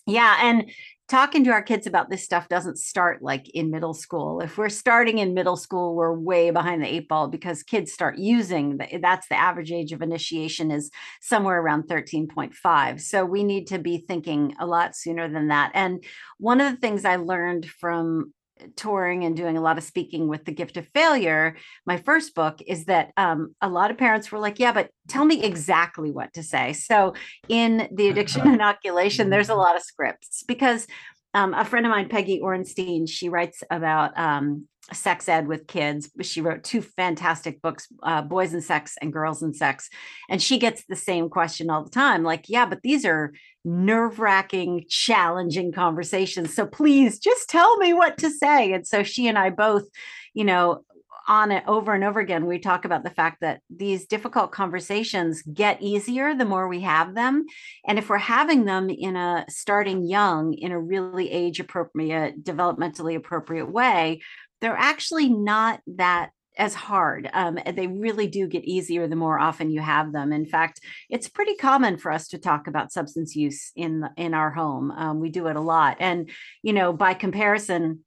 yeah 0.07 0.39
and 0.41 0.71
talking 1.07 1.43
to 1.43 1.51
our 1.51 1.61
kids 1.61 1.85
about 1.85 2.09
this 2.09 2.23
stuff 2.23 2.47
doesn't 2.47 2.77
start 2.77 3.21
like 3.21 3.47
in 3.49 3.69
middle 3.69 3.93
school. 3.93 4.41
If 4.41 4.57
we're 4.57 4.69
starting 4.69 5.19
in 5.19 5.33
middle 5.33 5.55
school, 5.55 5.95
we're 5.95 6.13
way 6.13 6.49
behind 6.49 6.81
the 6.81 6.91
eight 6.91 7.07
ball 7.07 7.27
because 7.27 7.61
kids 7.63 7.91
start 7.91 8.17
using 8.17 8.77
the, 8.77 8.99
that's 9.01 9.27
the 9.27 9.39
average 9.39 9.71
age 9.71 9.91
of 9.91 10.01
initiation 10.01 10.71
is 10.71 10.89
somewhere 11.21 11.61
around 11.61 11.83
13.5. 11.83 13.01
So 13.01 13.23
we 13.23 13.43
need 13.43 13.67
to 13.67 13.77
be 13.77 13.99
thinking 13.99 14.55
a 14.59 14.65
lot 14.65 14.95
sooner 14.95 15.29
than 15.29 15.49
that. 15.49 15.71
And 15.75 16.03
one 16.39 16.59
of 16.59 16.71
the 16.71 16.77
things 16.77 17.05
I 17.05 17.17
learned 17.17 17.65
from 17.65 18.33
touring 18.75 19.23
and 19.23 19.35
doing 19.35 19.57
a 19.57 19.61
lot 19.61 19.77
of 19.77 19.83
speaking 19.83 20.27
with 20.27 20.45
the 20.45 20.51
gift 20.51 20.77
of 20.77 20.87
failure 20.93 21.55
my 21.85 21.97
first 21.97 22.33
book 22.35 22.61
is 22.65 22.85
that 22.85 23.11
um, 23.17 23.53
a 23.61 23.69
lot 23.69 23.91
of 23.91 23.97
parents 23.97 24.31
were 24.31 24.39
like 24.39 24.59
yeah 24.59 24.71
but 24.71 24.89
tell 25.07 25.25
me 25.25 25.43
exactly 25.43 26.11
what 26.11 26.33
to 26.33 26.43
say. 26.43 26.73
So 26.73 27.13
in 27.47 27.87
the 27.91 28.09
addiction 28.09 28.47
inoculation 28.53 29.29
there's 29.29 29.49
a 29.49 29.55
lot 29.55 29.75
of 29.75 29.81
scripts 29.83 30.43
because 30.43 30.87
um, 31.33 31.53
a 31.53 31.65
friend 31.65 31.85
of 31.85 31.91
mine 31.91 32.09
peggy 32.09 32.39
orenstein 32.41 33.09
she 33.09 33.29
writes 33.29 33.63
about 33.69 34.17
um, 34.17 34.67
sex 34.93 35.27
ed 35.27 35.47
with 35.47 35.67
kids. 35.67 36.09
She 36.21 36.41
wrote 36.41 36.63
two 36.63 36.81
fantastic 36.81 37.61
books, 37.61 37.87
uh, 38.03 38.21
Boys 38.21 38.53
and 38.53 38.63
Sex 38.63 38.95
and 39.01 39.11
Girls 39.11 39.41
and 39.41 39.55
Sex. 39.55 39.89
And 40.29 40.41
she 40.41 40.59
gets 40.59 40.83
the 40.85 40.95
same 40.95 41.29
question 41.29 41.69
all 41.69 41.83
the 41.83 41.89
time 41.89 42.23
like, 42.23 42.49
yeah, 42.49 42.65
but 42.65 42.81
these 42.83 43.05
are 43.05 43.33
nerve 43.63 44.19
wracking, 44.19 44.85
challenging 44.87 45.71
conversations. 45.71 46.53
So 46.53 46.67
please 46.67 47.19
just 47.19 47.49
tell 47.49 47.77
me 47.77 47.93
what 47.93 48.17
to 48.19 48.29
say. 48.29 48.73
And 48.73 48.85
so 48.85 49.01
she 49.03 49.27
and 49.27 49.37
I 49.37 49.49
both, 49.49 49.85
you 50.33 50.43
know, 50.43 50.83
on 51.27 51.51
it 51.51 51.63
over 51.67 51.93
and 51.93 52.03
over 52.03 52.19
again, 52.19 52.45
we 52.45 52.59
talk 52.59 52.85
about 52.85 53.03
the 53.03 53.09
fact 53.09 53.41
that 53.41 53.61
these 53.69 54.05
difficult 54.05 54.51
conversations 54.51 55.41
get 55.41 55.81
easier 55.81 56.35
the 56.35 56.45
more 56.45 56.67
we 56.67 56.81
have 56.81 57.15
them. 57.15 57.45
And 57.87 57.97
if 57.97 58.09
we're 58.09 58.17
having 58.17 58.65
them 58.65 58.89
in 58.89 59.15
a 59.15 59.45
starting 59.49 60.05
young, 60.05 60.53
in 60.53 60.71
a 60.71 60.79
really 60.79 61.31
age 61.31 61.59
appropriate, 61.59 62.43
developmentally 62.43 63.15
appropriate 63.15 63.71
way, 63.71 64.21
they're 64.65 64.75
actually 64.75 65.29
not 65.29 65.79
that 65.85 66.31
as 66.57 66.73
hard. 66.73 67.29
Um, 67.33 67.59
they 67.75 67.85
really 67.85 68.25
do 68.25 68.47
get 68.47 68.65
easier 68.65 69.07
the 69.07 69.15
more 69.15 69.39
often 69.39 69.69
you 69.69 69.79
have 69.79 70.11
them. 70.11 70.33
In 70.33 70.47
fact, 70.47 70.79
it's 71.07 71.29
pretty 71.29 71.53
common 71.53 71.97
for 71.97 72.11
us 72.11 72.29
to 72.29 72.39
talk 72.39 72.65
about 72.65 72.91
substance 72.91 73.35
use 73.35 73.71
in 73.75 73.99
the, 73.99 74.09
in 74.17 74.33
our 74.33 74.49
home. 74.49 74.89
Um, 74.89 75.19
we 75.19 75.29
do 75.29 75.45
it 75.45 75.55
a 75.55 75.61
lot, 75.61 75.97
and 75.99 76.31
you 76.63 76.73
know, 76.73 76.93
by 76.93 77.13
comparison. 77.13 78.03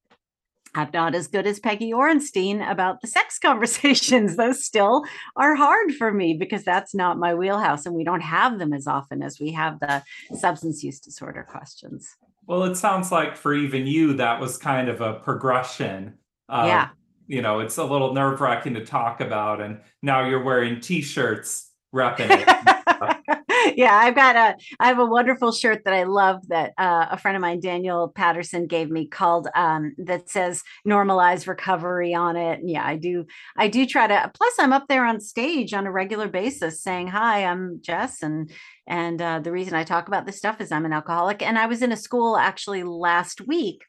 I'm 0.75 0.91
not 0.93 1.15
as 1.15 1.29
good 1.29 1.47
as 1.47 1.61
Peggy 1.61 1.93
Orenstein 1.93 2.69
about 2.69 3.01
the 3.01 3.07
sex 3.07 3.39
conversations. 3.43 4.37
Those 4.37 4.65
still 4.65 5.05
are 5.37 5.55
hard 5.55 5.93
for 5.93 6.13
me 6.13 6.35
because 6.35 6.65
that's 6.65 6.93
not 6.93 7.19
my 7.19 7.35
wheelhouse, 7.35 7.87
and 7.87 7.95
we 7.95 8.03
don't 8.03 8.21
have 8.21 8.59
them 8.59 8.73
as 8.73 8.89
often 8.89 9.23
as 9.23 9.39
we 9.39 9.53
have 9.53 9.79
the 9.79 10.03
substance 10.37 10.83
use 10.83 10.99
disorder 10.99 11.47
questions. 11.49 12.17
Well, 12.49 12.65
it 12.65 12.77
sounds 12.77 13.13
like 13.13 13.37
for 13.37 13.55
even 13.55 13.87
you, 13.87 14.15
that 14.15 14.41
was 14.41 14.57
kind 14.57 14.89
of 14.89 15.03
a 15.03 15.15
progression 15.15 16.15
um, 16.49 16.67
yeah. 16.67 16.89
You 17.27 17.43
know, 17.43 17.61
it's 17.61 17.77
a 17.77 17.85
little 17.85 18.15
nerve 18.15 18.41
wracking 18.41 18.75
to 18.75 18.85
talk 18.85 19.21
about. 19.21 19.61
And 19.61 19.81
now 20.03 20.27
you're 20.27 20.43
wearing 20.43 20.81
t 20.81 21.03
shirts 21.03 21.71
repping 21.95 22.29
it. 22.31 22.49
yeah, 23.77 23.95
I've 23.95 24.15
got 24.15 24.37
a 24.37 24.57
I 24.81 24.89
have 24.89 24.99
a 24.99 25.07
wonderful 25.07 25.53
shirt 25.53 25.85
that 25.85 25.95
I 25.95 26.05
love 26.05 26.47
that 26.49 26.73
uh, 26.79 27.07
a 27.11 27.19
friend 27.19 27.37
of 27.37 27.41
mine, 27.41 27.61
Daniel 27.61 28.09
Patterson, 28.09 28.67
gave 28.67 28.91
me 28.91 29.07
called 29.07 29.49
um, 29.55 29.95
that 29.99 30.29
says 30.29 30.63
normalize 30.87 31.47
recovery 31.47 32.15
on 32.15 32.37
it. 32.37 32.61
And 32.61 32.71
yeah, 32.71 32.87
I 32.87 32.97
do 32.97 33.27
I 33.57 33.69
do 33.69 33.87
try 33.87 34.07
to 34.07 34.31
plus 34.35 34.55
I'm 34.59 34.73
up 34.73 34.89
there 34.89 35.05
on 35.05 35.21
stage 35.21 35.75
on 35.75 35.87
a 35.87 35.93
regular 35.93 36.29
basis 36.29 36.83
saying, 36.83 37.09
Hi, 37.09 37.45
I'm 37.45 37.81
Jess 37.83 38.23
and 38.23 38.51
and 38.87 39.21
uh, 39.21 39.41
the 39.41 39.53
reason 39.53 39.75
I 39.75 39.85
talk 39.85 40.09
about 40.09 40.25
this 40.25 40.39
stuff 40.39 40.61
is 40.61 40.73
I'm 40.73 40.87
an 40.87 40.93
alcoholic. 40.93 41.43
And 41.43 41.59
I 41.59 41.67
was 41.67 41.83
in 41.83 41.93
a 41.93 41.97
school 41.97 42.37
actually 42.37 42.85
last 42.85 43.47
week 43.47 43.85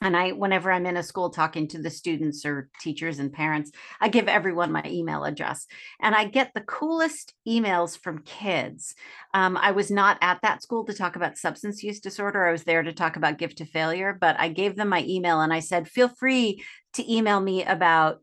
and 0.00 0.16
i 0.16 0.30
whenever 0.30 0.70
i'm 0.70 0.86
in 0.86 0.96
a 0.96 1.02
school 1.02 1.30
talking 1.30 1.68
to 1.68 1.80
the 1.80 1.90
students 1.90 2.44
or 2.44 2.68
teachers 2.80 3.18
and 3.18 3.32
parents 3.32 3.70
i 4.00 4.08
give 4.08 4.28
everyone 4.28 4.72
my 4.72 4.82
email 4.86 5.24
address. 5.24 5.66
And 6.00 6.14
i 6.14 6.24
get 6.24 6.52
the 6.54 6.60
coolest 6.62 7.34
emails 7.46 7.98
from 7.98 8.22
kids. 8.22 8.94
Um, 9.34 9.56
i 9.56 9.70
was 9.72 9.90
not 9.90 10.18
at 10.20 10.40
that 10.42 10.62
school 10.62 10.84
to 10.84 10.94
talk 10.94 11.16
about 11.16 11.38
substance 11.38 11.82
use 11.82 12.00
disorder. 12.00 12.46
I 12.46 12.52
was 12.52 12.64
there 12.64 12.82
to 12.82 12.92
talk 12.92 13.16
about 13.16 13.38
gift 13.38 13.58
to 13.58 13.64
failure 13.64 14.16
but 14.20 14.38
i 14.38 14.48
gave 14.48 14.76
them 14.76 14.88
my 14.88 15.04
email 15.06 15.40
and 15.40 15.52
i 15.52 15.60
said 15.60 15.88
feel 15.88 16.08
free 16.08 16.62
to 16.94 17.12
email 17.12 17.40
me 17.40 17.64
about 17.64 18.20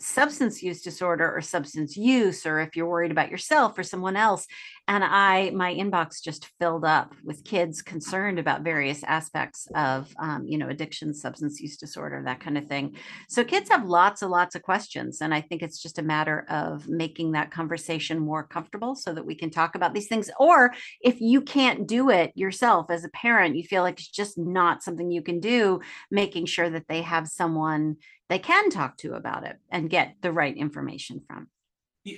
substance 0.00 0.62
use 0.62 0.80
disorder 0.82 1.30
or 1.30 1.40
substance 1.40 1.96
use 1.96 2.46
or 2.46 2.60
if 2.60 2.74
you're 2.74 2.88
worried 2.88 3.10
about 3.10 3.30
yourself 3.30 3.78
or 3.78 3.82
someone 3.82 4.16
else 4.16 4.46
and 4.90 5.04
i 5.04 5.50
my 5.50 5.72
inbox 5.72 6.20
just 6.20 6.50
filled 6.58 6.84
up 6.84 7.14
with 7.24 7.44
kids 7.44 7.80
concerned 7.80 8.40
about 8.40 8.62
various 8.62 9.04
aspects 9.04 9.68
of 9.76 10.12
um, 10.18 10.44
you 10.46 10.58
know 10.58 10.68
addiction 10.68 11.14
substance 11.14 11.60
use 11.60 11.76
disorder 11.76 12.20
that 12.24 12.40
kind 12.40 12.58
of 12.58 12.66
thing 12.66 12.96
so 13.28 13.44
kids 13.44 13.70
have 13.70 13.86
lots 13.86 14.20
and 14.20 14.30
lots 14.30 14.56
of 14.56 14.62
questions 14.62 15.20
and 15.20 15.32
i 15.32 15.40
think 15.40 15.62
it's 15.62 15.80
just 15.80 15.98
a 15.98 16.02
matter 16.02 16.44
of 16.50 16.88
making 16.88 17.32
that 17.32 17.52
conversation 17.52 18.18
more 18.18 18.42
comfortable 18.42 18.96
so 18.96 19.14
that 19.14 19.24
we 19.24 19.34
can 19.34 19.48
talk 19.48 19.76
about 19.76 19.94
these 19.94 20.08
things 20.08 20.28
or 20.40 20.74
if 21.00 21.20
you 21.20 21.40
can't 21.40 21.86
do 21.86 22.10
it 22.10 22.32
yourself 22.34 22.90
as 22.90 23.04
a 23.04 23.10
parent 23.10 23.56
you 23.56 23.62
feel 23.62 23.82
like 23.82 24.00
it's 24.00 24.08
just 24.08 24.36
not 24.36 24.82
something 24.82 25.12
you 25.12 25.22
can 25.22 25.38
do 25.38 25.80
making 26.10 26.44
sure 26.44 26.68
that 26.68 26.88
they 26.88 27.02
have 27.02 27.28
someone 27.28 27.96
they 28.28 28.38
can 28.38 28.70
talk 28.70 28.96
to 28.98 29.14
about 29.14 29.44
it 29.44 29.56
and 29.70 29.90
get 29.90 30.14
the 30.22 30.30
right 30.30 30.56
information 30.56 31.20
from. 31.26 31.48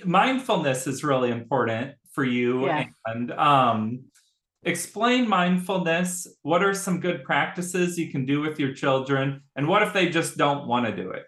Mindfulness 0.05 0.87
is 0.87 1.03
really 1.03 1.29
important 1.29 1.95
for 2.13 2.23
you. 2.23 2.65
Yeah. 2.65 2.85
And 3.05 3.31
um, 3.31 4.05
explain 4.63 5.27
mindfulness. 5.27 6.27
What 6.41 6.63
are 6.63 6.73
some 6.73 6.99
good 6.99 7.23
practices 7.23 7.97
you 7.97 8.09
can 8.11 8.25
do 8.25 8.41
with 8.41 8.59
your 8.59 8.73
children? 8.73 9.41
And 9.55 9.67
what 9.67 9.83
if 9.83 9.93
they 9.93 10.09
just 10.09 10.37
don't 10.37 10.67
want 10.67 10.85
to 10.85 10.95
do 10.95 11.11
it? 11.11 11.23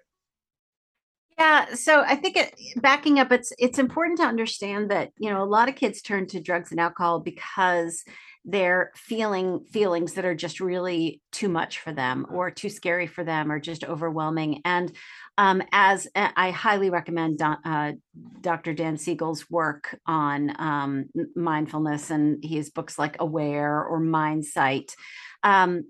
Yeah, 1.38 1.74
so 1.74 2.02
I 2.02 2.16
think 2.16 2.38
it, 2.38 2.54
backing 2.78 3.20
up, 3.20 3.30
it's 3.32 3.52
it's 3.60 3.78
important 3.78 4.20
to 4.20 4.26
understand 4.26 4.90
that 4.92 5.12
you 5.18 5.30
know 5.30 5.44
a 5.44 5.46
lot 5.46 5.68
of 5.68 5.76
kids 5.76 6.02
turn 6.02 6.28
to 6.28 6.40
drugs 6.40 6.72
and 6.72 6.80
alcohol 6.80 7.20
because 7.20 8.06
they're 8.46 8.92
feeling 8.96 9.66
feelings 9.72 10.14
that 10.14 10.26
are 10.26 10.36
just 10.36 10.60
really 10.60 11.20
too 11.32 11.50
much 11.50 11.80
for 11.80 11.92
them 11.92 12.28
or 12.30 12.52
too 12.52 12.70
scary 12.70 13.08
for 13.08 13.24
them 13.24 13.52
or 13.52 13.60
just 13.60 13.84
overwhelming. 13.84 14.62
And 14.64 14.92
um, 15.38 15.64
as 15.72 16.08
uh, 16.16 16.30
I 16.36 16.52
highly 16.52 16.92
recommend 16.92 17.42
uh, 17.42 17.94
Dr. 18.42 18.74
Dan 18.74 18.98
Siegel's 18.98 19.50
work 19.50 20.00
on 20.06 20.54
um, 20.60 21.06
mindfulness 21.36 22.12
and 22.12 22.44
his 22.44 22.70
books 22.70 23.00
like 23.00 23.18
Aware 23.20 23.84
or 23.84 24.00
Mindsight. 24.00 24.96
Um, 25.44 25.86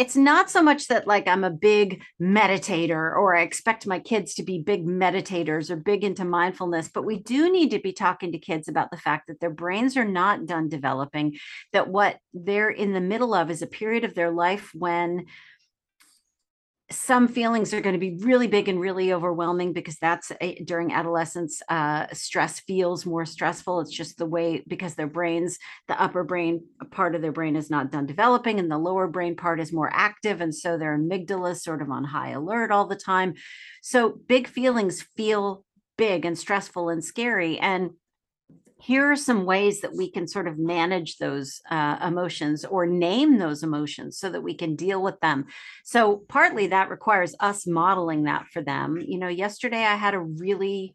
it's 0.00 0.16
not 0.16 0.48
so 0.48 0.62
much 0.62 0.88
that 0.88 1.06
like 1.06 1.28
I'm 1.28 1.44
a 1.44 1.50
big 1.50 2.02
meditator 2.18 2.90
or 3.14 3.36
I 3.36 3.42
expect 3.42 3.86
my 3.86 3.98
kids 3.98 4.32
to 4.36 4.42
be 4.42 4.58
big 4.58 4.86
meditators 4.86 5.68
or 5.68 5.76
big 5.76 6.04
into 6.04 6.24
mindfulness, 6.24 6.88
but 6.88 7.04
we 7.04 7.18
do 7.18 7.52
need 7.52 7.72
to 7.72 7.80
be 7.80 7.92
talking 7.92 8.32
to 8.32 8.38
kids 8.38 8.66
about 8.66 8.90
the 8.90 8.96
fact 8.96 9.26
that 9.26 9.40
their 9.40 9.50
brains 9.50 9.98
are 9.98 10.06
not 10.06 10.46
done 10.46 10.70
developing, 10.70 11.36
that 11.74 11.88
what 11.88 12.16
they're 12.32 12.70
in 12.70 12.94
the 12.94 13.00
middle 13.02 13.34
of 13.34 13.50
is 13.50 13.60
a 13.60 13.66
period 13.66 14.04
of 14.04 14.14
their 14.14 14.30
life 14.30 14.70
when 14.72 15.26
some 16.90 17.28
feelings 17.28 17.72
are 17.72 17.80
going 17.80 17.94
to 17.94 18.00
be 18.00 18.16
really 18.24 18.48
big 18.48 18.68
and 18.68 18.80
really 18.80 19.12
overwhelming 19.12 19.72
because 19.72 19.96
that's 19.98 20.32
a, 20.40 20.56
during 20.64 20.92
adolescence 20.92 21.62
uh, 21.68 22.06
stress 22.12 22.60
feels 22.60 23.06
more 23.06 23.24
stressful. 23.24 23.80
It's 23.80 23.92
just 23.92 24.18
the 24.18 24.26
way 24.26 24.64
because 24.66 24.96
their 24.96 25.06
brains 25.06 25.58
the 25.86 26.00
upper 26.00 26.24
brain 26.24 26.64
part 26.90 27.14
of 27.14 27.22
their 27.22 27.32
brain 27.32 27.54
is 27.54 27.70
not 27.70 27.92
done 27.92 28.06
developing 28.06 28.58
and 28.58 28.70
the 28.70 28.78
lower 28.78 29.06
brain 29.06 29.36
part 29.36 29.60
is 29.60 29.72
more 29.72 29.90
active 29.92 30.40
and 30.40 30.54
so 30.54 30.76
their 30.76 30.98
amygdala 30.98 31.52
is 31.52 31.62
sort 31.62 31.80
of 31.80 31.90
on 31.90 32.04
high 32.04 32.30
alert 32.30 32.72
all 32.72 32.86
the 32.86 32.96
time. 32.96 33.34
So 33.82 34.18
big 34.26 34.48
feelings 34.48 35.02
feel 35.16 35.64
big 35.96 36.24
and 36.24 36.38
stressful 36.38 36.88
and 36.88 37.04
scary 37.04 37.58
and 37.58 37.90
here 38.80 39.10
are 39.10 39.16
some 39.16 39.44
ways 39.44 39.80
that 39.80 39.94
we 39.94 40.10
can 40.10 40.26
sort 40.26 40.48
of 40.48 40.58
manage 40.58 41.18
those 41.18 41.60
uh, 41.70 41.98
emotions 42.04 42.64
or 42.64 42.86
name 42.86 43.38
those 43.38 43.62
emotions 43.62 44.18
so 44.18 44.30
that 44.30 44.42
we 44.42 44.54
can 44.54 44.74
deal 44.74 45.02
with 45.02 45.20
them. 45.20 45.46
So, 45.84 46.24
partly 46.28 46.68
that 46.68 46.90
requires 46.90 47.34
us 47.40 47.66
modeling 47.66 48.24
that 48.24 48.46
for 48.52 48.62
them. 48.62 48.98
You 49.00 49.18
know, 49.18 49.28
yesterday 49.28 49.84
I 49.84 49.96
had 49.96 50.14
a 50.14 50.20
really 50.20 50.94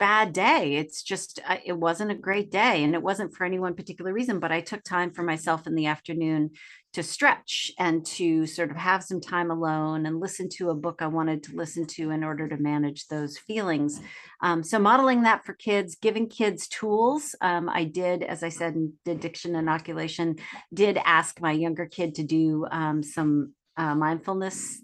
bad 0.00 0.32
day. 0.32 0.76
It's 0.76 1.02
just, 1.02 1.38
uh, 1.46 1.58
it 1.64 1.74
wasn't 1.74 2.10
a 2.10 2.16
great 2.16 2.50
day. 2.50 2.82
And 2.82 2.94
it 2.94 3.02
wasn't 3.02 3.34
for 3.34 3.44
any 3.44 3.60
one 3.60 3.74
particular 3.74 4.12
reason, 4.12 4.40
but 4.40 4.50
I 4.50 4.62
took 4.62 4.82
time 4.82 5.12
for 5.12 5.22
myself 5.22 5.66
in 5.66 5.76
the 5.76 5.86
afternoon 5.86 6.50
to 6.94 7.02
stretch 7.04 7.70
and 7.78 8.04
to 8.04 8.46
sort 8.46 8.70
of 8.70 8.76
have 8.76 9.04
some 9.04 9.20
time 9.20 9.50
alone 9.50 10.06
and 10.06 10.18
listen 10.18 10.48
to 10.48 10.70
a 10.70 10.74
book 10.74 11.02
I 11.02 11.06
wanted 11.06 11.44
to 11.44 11.54
listen 11.54 11.86
to 11.88 12.10
in 12.10 12.24
order 12.24 12.48
to 12.48 12.56
manage 12.56 13.06
those 13.06 13.38
feelings. 13.38 14.00
Um, 14.42 14.64
so, 14.64 14.78
modeling 14.78 15.22
that 15.22 15.44
for 15.44 15.52
kids, 15.52 15.94
giving 15.94 16.28
kids 16.28 16.66
tools. 16.66 17.36
Um, 17.40 17.68
I 17.68 17.84
did, 17.84 18.24
as 18.24 18.42
I 18.42 18.48
said, 18.48 18.74
did 19.04 19.18
addiction 19.18 19.54
inoculation, 19.54 20.36
did 20.74 20.98
ask 21.04 21.40
my 21.40 21.52
younger 21.52 21.86
kid 21.86 22.16
to 22.16 22.24
do 22.24 22.66
um, 22.72 23.02
some 23.04 23.52
uh, 23.80 23.94
mindfulness 23.94 24.82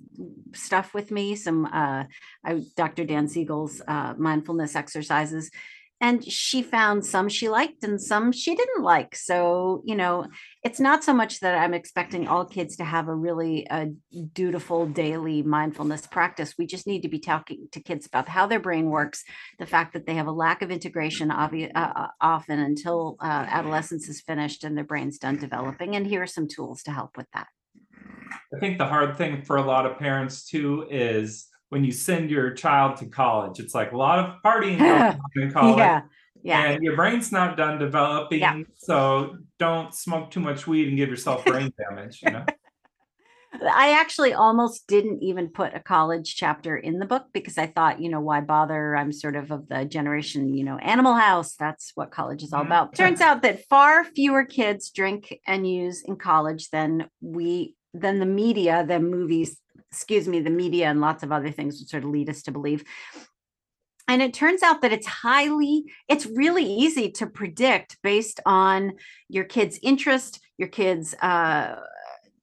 stuff 0.54 0.94
with 0.94 1.10
me, 1.10 1.36
some 1.36 1.66
uh, 1.66 2.04
I, 2.44 2.62
Dr. 2.76 3.04
Dan 3.04 3.28
Siegel's 3.28 3.82
uh, 3.86 4.14
mindfulness 4.16 4.74
exercises. 4.74 5.50
And 5.98 6.22
she 6.22 6.62
found 6.62 7.06
some 7.06 7.30
she 7.30 7.48
liked 7.48 7.82
and 7.82 8.00
some 8.00 8.30
she 8.30 8.54
didn't 8.54 8.82
like. 8.82 9.16
So, 9.16 9.82
you 9.86 9.94
know, 9.94 10.26
it's 10.62 10.78
not 10.78 11.02
so 11.02 11.14
much 11.14 11.40
that 11.40 11.54
I'm 11.54 11.72
expecting 11.72 12.28
all 12.28 12.44
kids 12.44 12.76
to 12.76 12.84
have 12.84 13.08
a 13.08 13.14
really 13.14 13.66
uh, 13.68 13.86
dutiful 14.34 14.86
daily 14.86 15.42
mindfulness 15.42 16.06
practice. 16.06 16.54
We 16.58 16.66
just 16.66 16.86
need 16.86 17.02
to 17.02 17.08
be 17.08 17.18
talking 17.18 17.68
to 17.72 17.80
kids 17.80 18.06
about 18.06 18.28
how 18.28 18.46
their 18.46 18.60
brain 18.60 18.90
works, 18.90 19.24
the 19.58 19.64
fact 19.64 19.94
that 19.94 20.06
they 20.06 20.14
have 20.14 20.26
a 20.26 20.32
lack 20.32 20.60
of 20.60 20.70
integration 20.70 21.30
obvi- 21.30 21.72
uh, 21.74 21.92
uh 21.96 22.08
often 22.20 22.58
until 22.58 23.16
uh, 23.20 23.46
adolescence 23.48 24.06
is 24.06 24.20
finished 24.20 24.64
and 24.64 24.76
their 24.76 24.84
brain's 24.84 25.18
done 25.18 25.38
developing. 25.38 25.96
And 25.96 26.06
here 26.06 26.22
are 26.22 26.26
some 26.26 26.46
tools 26.46 26.82
to 26.82 26.90
help 26.90 27.16
with 27.16 27.28
that. 27.32 27.46
I 28.54 28.58
think 28.58 28.78
the 28.78 28.86
hard 28.86 29.16
thing 29.16 29.42
for 29.42 29.56
a 29.56 29.62
lot 29.62 29.86
of 29.86 29.98
parents 29.98 30.48
too 30.48 30.86
is 30.90 31.48
when 31.68 31.84
you 31.84 31.92
send 31.92 32.30
your 32.30 32.52
child 32.52 32.96
to 32.98 33.06
college, 33.06 33.58
it's 33.58 33.74
like 33.74 33.92
a 33.92 33.96
lot 33.96 34.18
of 34.18 34.42
partying 34.44 34.78
in 35.36 35.50
college. 35.50 35.78
yeah. 35.78 36.02
Yeah. 36.42 36.62
And 36.62 36.84
your 36.84 36.94
brain's 36.94 37.32
not 37.32 37.56
done 37.56 37.80
developing. 37.80 38.38
Yeah. 38.38 38.60
So 38.76 39.38
don't 39.58 39.92
smoke 39.92 40.30
too 40.30 40.38
much 40.38 40.64
weed 40.64 40.86
and 40.86 40.96
give 40.96 41.08
yourself 41.08 41.44
brain 41.44 41.72
damage, 41.76 42.20
you 42.22 42.30
know. 42.30 42.44
I 43.62 43.98
actually 43.98 44.32
almost 44.32 44.86
didn't 44.86 45.22
even 45.22 45.48
put 45.48 45.74
a 45.74 45.80
college 45.80 46.36
chapter 46.36 46.76
in 46.76 46.98
the 46.98 47.06
book 47.06 47.26
because 47.32 47.58
I 47.58 47.66
thought, 47.66 48.00
you 48.00 48.08
know, 48.08 48.20
why 48.20 48.40
bother? 48.40 48.96
I'm 48.96 49.12
sort 49.12 49.36
of 49.36 49.50
of 49.50 49.68
the 49.68 49.84
generation, 49.84 50.54
you 50.54 50.64
know, 50.64 50.76
Animal 50.78 51.14
House. 51.14 51.56
That's 51.56 51.92
what 51.94 52.10
college 52.10 52.42
is 52.42 52.52
all 52.52 52.60
mm-hmm. 52.60 52.68
about. 52.68 52.94
Turns 52.94 53.20
out 53.20 53.42
that 53.42 53.66
far 53.68 54.04
fewer 54.04 54.44
kids 54.44 54.90
drink 54.90 55.40
and 55.46 55.68
use 55.68 56.02
in 56.04 56.16
college 56.16 56.70
than 56.70 57.08
we 57.20 57.74
than 58.00 58.18
the 58.18 58.26
media, 58.26 58.84
than 58.86 59.10
movies, 59.10 59.60
excuse 59.90 60.28
me, 60.28 60.40
the 60.40 60.50
media 60.50 60.86
and 60.86 61.00
lots 61.00 61.22
of 61.22 61.32
other 61.32 61.50
things 61.50 61.78
would 61.78 61.88
sort 61.88 62.04
of 62.04 62.10
lead 62.10 62.30
us 62.30 62.42
to 62.42 62.52
believe. 62.52 62.84
And 64.08 64.22
it 64.22 64.34
turns 64.34 64.62
out 64.62 64.82
that 64.82 64.92
it's 64.92 65.06
highly, 65.06 65.84
it's 66.08 66.26
really 66.26 66.64
easy 66.64 67.10
to 67.12 67.26
predict 67.26 67.98
based 68.02 68.40
on 68.46 68.92
your 69.28 69.44
kid's 69.44 69.78
interest, 69.82 70.40
your 70.58 70.68
kid's 70.68 71.14
uh, 71.14 71.76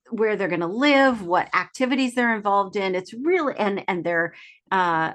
where 0.10 0.36
they're 0.36 0.48
going 0.50 0.60
to 0.60 0.68
live, 0.68 1.26
what 1.26 1.54
activities 1.56 2.16
they're 2.16 2.36
involved 2.36 2.76
in. 2.76 2.96
It's 2.96 3.14
really 3.14 3.56
and 3.58 3.84
and 3.88 4.04
their 4.04 4.34
uh, 4.72 5.14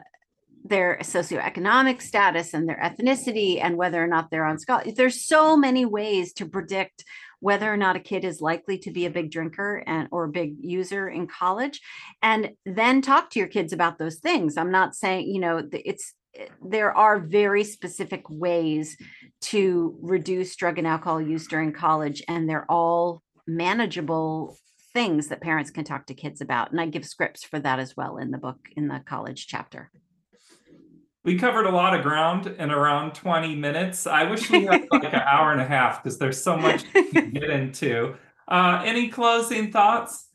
their 0.65 0.99
socioeconomic 1.03 2.03
status 2.03 2.55
and 2.55 2.69
their 2.69 2.81
ethnicity 2.83 3.63
and 3.63 3.77
whether 3.77 4.03
or 4.03 4.07
not 4.07 4.31
they're 4.31 4.45
on 4.45 4.59
scholarship. 4.59 4.97
There's 4.97 5.25
so 5.25 5.57
many 5.57 5.85
ways 5.85 6.33
to 6.35 6.47
predict 6.47 7.05
whether 7.41 7.73
or 7.73 7.77
not 7.77 7.97
a 7.97 8.01
kid 8.01 8.25
is 8.25 8.41
likely 8.41 8.79
to 8.79 8.91
be 8.91 9.07
a 9.07 9.11
big 9.11 9.31
drinker 9.31 9.83
and 9.87 10.09
or 10.11 10.25
a 10.25 10.29
big 10.29 10.57
user 10.61 11.09
in 11.09 11.27
college 11.27 11.81
and 12.23 12.51
then 12.67 13.01
talk 13.01 13.31
to 13.31 13.39
your 13.39 13.49
kids 13.49 13.73
about 13.73 13.99
those 13.99 14.17
things 14.17 14.57
i'm 14.57 14.71
not 14.71 14.95
saying 14.95 15.27
you 15.29 15.41
know 15.41 15.63
it's 15.73 16.15
there 16.65 16.97
are 16.97 17.19
very 17.19 17.65
specific 17.65 18.23
ways 18.29 18.97
to 19.41 19.97
reduce 20.01 20.57
drug 20.57 20.79
and 20.79 20.87
alcohol 20.87 21.21
use 21.21 21.47
during 21.47 21.73
college 21.73 22.23
and 22.29 22.49
they're 22.49 22.71
all 22.71 23.23
manageable 23.47 24.57
things 24.93 25.29
that 25.29 25.41
parents 25.41 25.71
can 25.71 25.85
talk 25.85 26.07
to 26.07 26.15
kids 26.15 26.41
about 26.41 26.71
and 26.71 26.81
i 26.81 26.87
give 26.87 27.05
scripts 27.05 27.45
for 27.45 27.59
that 27.59 27.79
as 27.79 27.97
well 27.97 28.17
in 28.17 28.31
the 28.31 28.39
book 28.39 28.59
in 28.77 28.89
the 28.89 29.01
college 29.07 29.47
chapter 29.47 29.91
we 31.25 31.39
covered 31.39 31.67
a 31.67 31.71
lot 31.71 31.95
of 31.95 32.03
ground 32.03 32.47
in 32.47 32.71
around 32.71 33.15
20 33.15 33.55
minutes. 33.57 34.07
I 34.07 34.25
wish 34.25 34.51
we 34.51 34.65
had 34.65 34.87
like 34.91 35.05
an 35.05 35.15
hour 35.15 35.53
and 35.53 35.61
a 35.61 35.67
half 35.67 36.03
because 36.03 36.19
there's 36.19 36.43
so 36.43 36.57
much 36.57 36.85
to 36.93 37.03
get 37.13 37.51
into. 37.51 38.15
Uh, 38.47 38.83
any 38.85 39.09
closing 39.09 39.71
thoughts? 39.71 40.29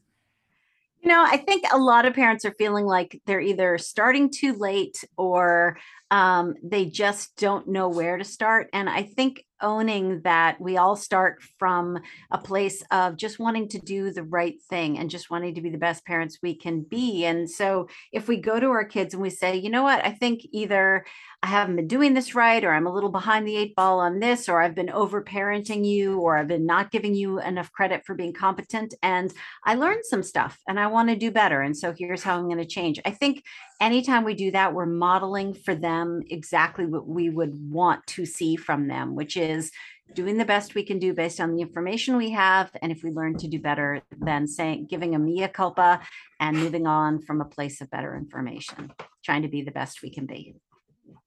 You 1.01 1.09
know, 1.09 1.23
I 1.25 1.37
think 1.37 1.65
a 1.73 1.77
lot 1.77 2.05
of 2.05 2.13
parents 2.13 2.45
are 2.45 2.53
feeling 2.57 2.85
like 2.85 3.21
they're 3.25 3.41
either 3.41 3.77
starting 3.77 4.29
too 4.29 4.53
late 4.53 5.03
or 5.17 5.77
um, 6.11 6.53
they 6.63 6.85
just 6.85 7.35
don't 7.37 7.67
know 7.67 7.89
where 7.89 8.17
to 8.17 8.23
start. 8.23 8.69
And 8.71 8.89
I 8.89 9.03
think 9.03 9.43
owning 9.63 10.21
that 10.21 10.61
we 10.61 10.77
all 10.77 10.95
start 10.95 11.41
from 11.57 11.97
a 12.29 12.37
place 12.37 12.83
of 12.91 13.17
just 13.17 13.39
wanting 13.39 13.67
to 13.69 13.79
do 13.79 14.11
the 14.11 14.23
right 14.23 14.61
thing 14.69 14.99
and 14.99 15.09
just 15.09 15.31
wanting 15.31 15.55
to 15.55 15.61
be 15.61 15.71
the 15.71 15.77
best 15.77 16.05
parents 16.05 16.39
we 16.43 16.53
can 16.55 16.81
be. 16.81 17.25
And 17.25 17.49
so 17.49 17.87
if 18.11 18.27
we 18.27 18.37
go 18.37 18.59
to 18.59 18.67
our 18.67 18.85
kids 18.85 19.13
and 19.13 19.23
we 19.23 19.31
say, 19.31 19.55
you 19.55 19.69
know 19.69 19.83
what, 19.83 20.05
I 20.05 20.11
think 20.11 20.41
either 20.51 21.05
I 21.41 21.47
haven't 21.47 21.75
been 21.75 21.89
doing 21.89 22.13
this 22.13 22.35
right, 22.35 22.63
or 22.63 22.71
I'm 22.71 22.87
a 22.87 22.93
little 22.93 23.09
behind 23.11 23.45
the 23.45 23.57
eight 23.57 23.75
ball 23.75 23.99
on 23.99 24.19
this, 24.19 24.47
or 24.47 24.61
I've 24.61 24.75
been 24.75 24.89
over 24.89 25.21
parenting 25.21 25.85
you, 25.85 26.19
or 26.19 26.37
I've 26.37 26.47
been 26.47 26.65
not 26.65 26.89
giving 26.89 27.13
you 27.13 27.41
enough 27.41 27.69
credit 27.73 28.05
for 28.05 28.15
being 28.15 28.31
competent. 28.31 28.93
And 29.03 29.33
I 29.65 29.75
learned 29.75 30.05
some 30.05 30.23
stuff 30.23 30.57
and 30.69 30.79
I 30.79 30.87
want 30.87 31.09
to 31.09 31.17
do 31.17 31.31
better. 31.31 31.61
And 31.61 31.75
so 31.75 31.93
here's 31.97 32.23
how 32.23 32.37
I'm 32.37 32.45
going 32.45 32.59
to 32.59 32.65
change. 32.65 33.01
I 33.03 33.11
think 33.11 33.43
anytime 33.81 34.23
we 34.23 34.35
do 34.35 34.51
that, 34.51 34.73
we're 34.73 34.85
modeling 34.85 35.53
for 35.53 35.75
them 35.75 36.21
exactly 36.29 36.85
what 36.85 37.07
we 37.07 37.29
would 37.29 37.53
want 37.69 38.07
to 38.07 38.25
see 38.25 38.55
from 38.55 38.87
them, 38.87 39.13
which 39.13 39.35
is 39.53 39.71
doing 40.13 40.37
the 40.37 40.45
best 40.45 40.75
we 40.75 40.83
can 40.83 40.99
do 40.99 41.13
based 41.13 41.39
on 41.39 41.55
the 41.55 41.61
information 41.61 42.17
we 42.17 42.31
have. 42.31 42.69
And 42.81 42.91
if 42.91 43.03
we 43.03 43.11
learn 43.11 43.37
to 43.37 43.47
do 43.47 43.59
better, 43.59 44.01
then 44.19 44.47
saying, 44.47 44.87
giving 44.89 45.15
a 45.15 45.19
mea 45.19 45.47
culpa 45.47 46.01
and 46.39 46.57
moving 46.57 46.87
on 46.87 47.21
from 47.21 47.39
a 47.39 47.45
place 47.45 47.79
of 47.79 47.89
better 47.89 48.15
information, 48.15 48.91
trying 49.23 49.43
to 49.43 49.47
be 49.47 49.61
the 49.61 49.71
best 49.71 50.01
we 50.01 50.09
can 50.09 50.25
be. 50.25 50.55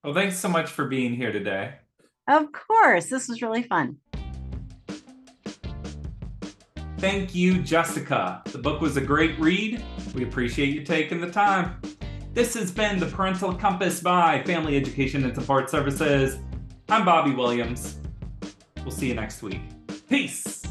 Well, 0.04 0.14
thanks 0.14 0.38
so 0.38 0.48
much 0.48 0.70
for 0.70 0.86
being 0.86 1.14
here 1.14 1.32
today. 1.32 1.76
Of 2.28 2.52
course. 2.52 3.06
This 3.06 3.28
was 3.28 3.40
really 3.40 3.62
fun. 3.62 3.96
Thank 6.98 7.34
you, 7.34 7.62
Jessica. 7.62 8.42
The 8.46 8.58
book 8.58 8.80
was 8.80 8.96
a 8.96 9.02
great 9.02 9.38
read. 9.38 9.82
We 10.14 10.22
appreciate 10.22 10.74
you 10.74 10.82
taking 10.82 11.20
the 11.20 11.30
time. 11.30 11.80
This 12.32 12.54
has 12.54 12.70
been 12.70 12.98
the 12.98 13.06
Parental 13.06 13.54
Compass 13.54 14.00
by 14.00 14.42
Family 14.44 14.76
Education 14.76 15.24
and 15.24 15.34
Support 15.34 15.70
Services. 15.70 16.38
I'm 16.88 17.04
Bobby 17.04 17.32
Williams. 17.32 17.98
We'll 18.86 18.94
see 18.94 19.08
you 19.08 19.14
next 19.14 19.42
week. 19.42 19.58
Peace. 20.08 20.65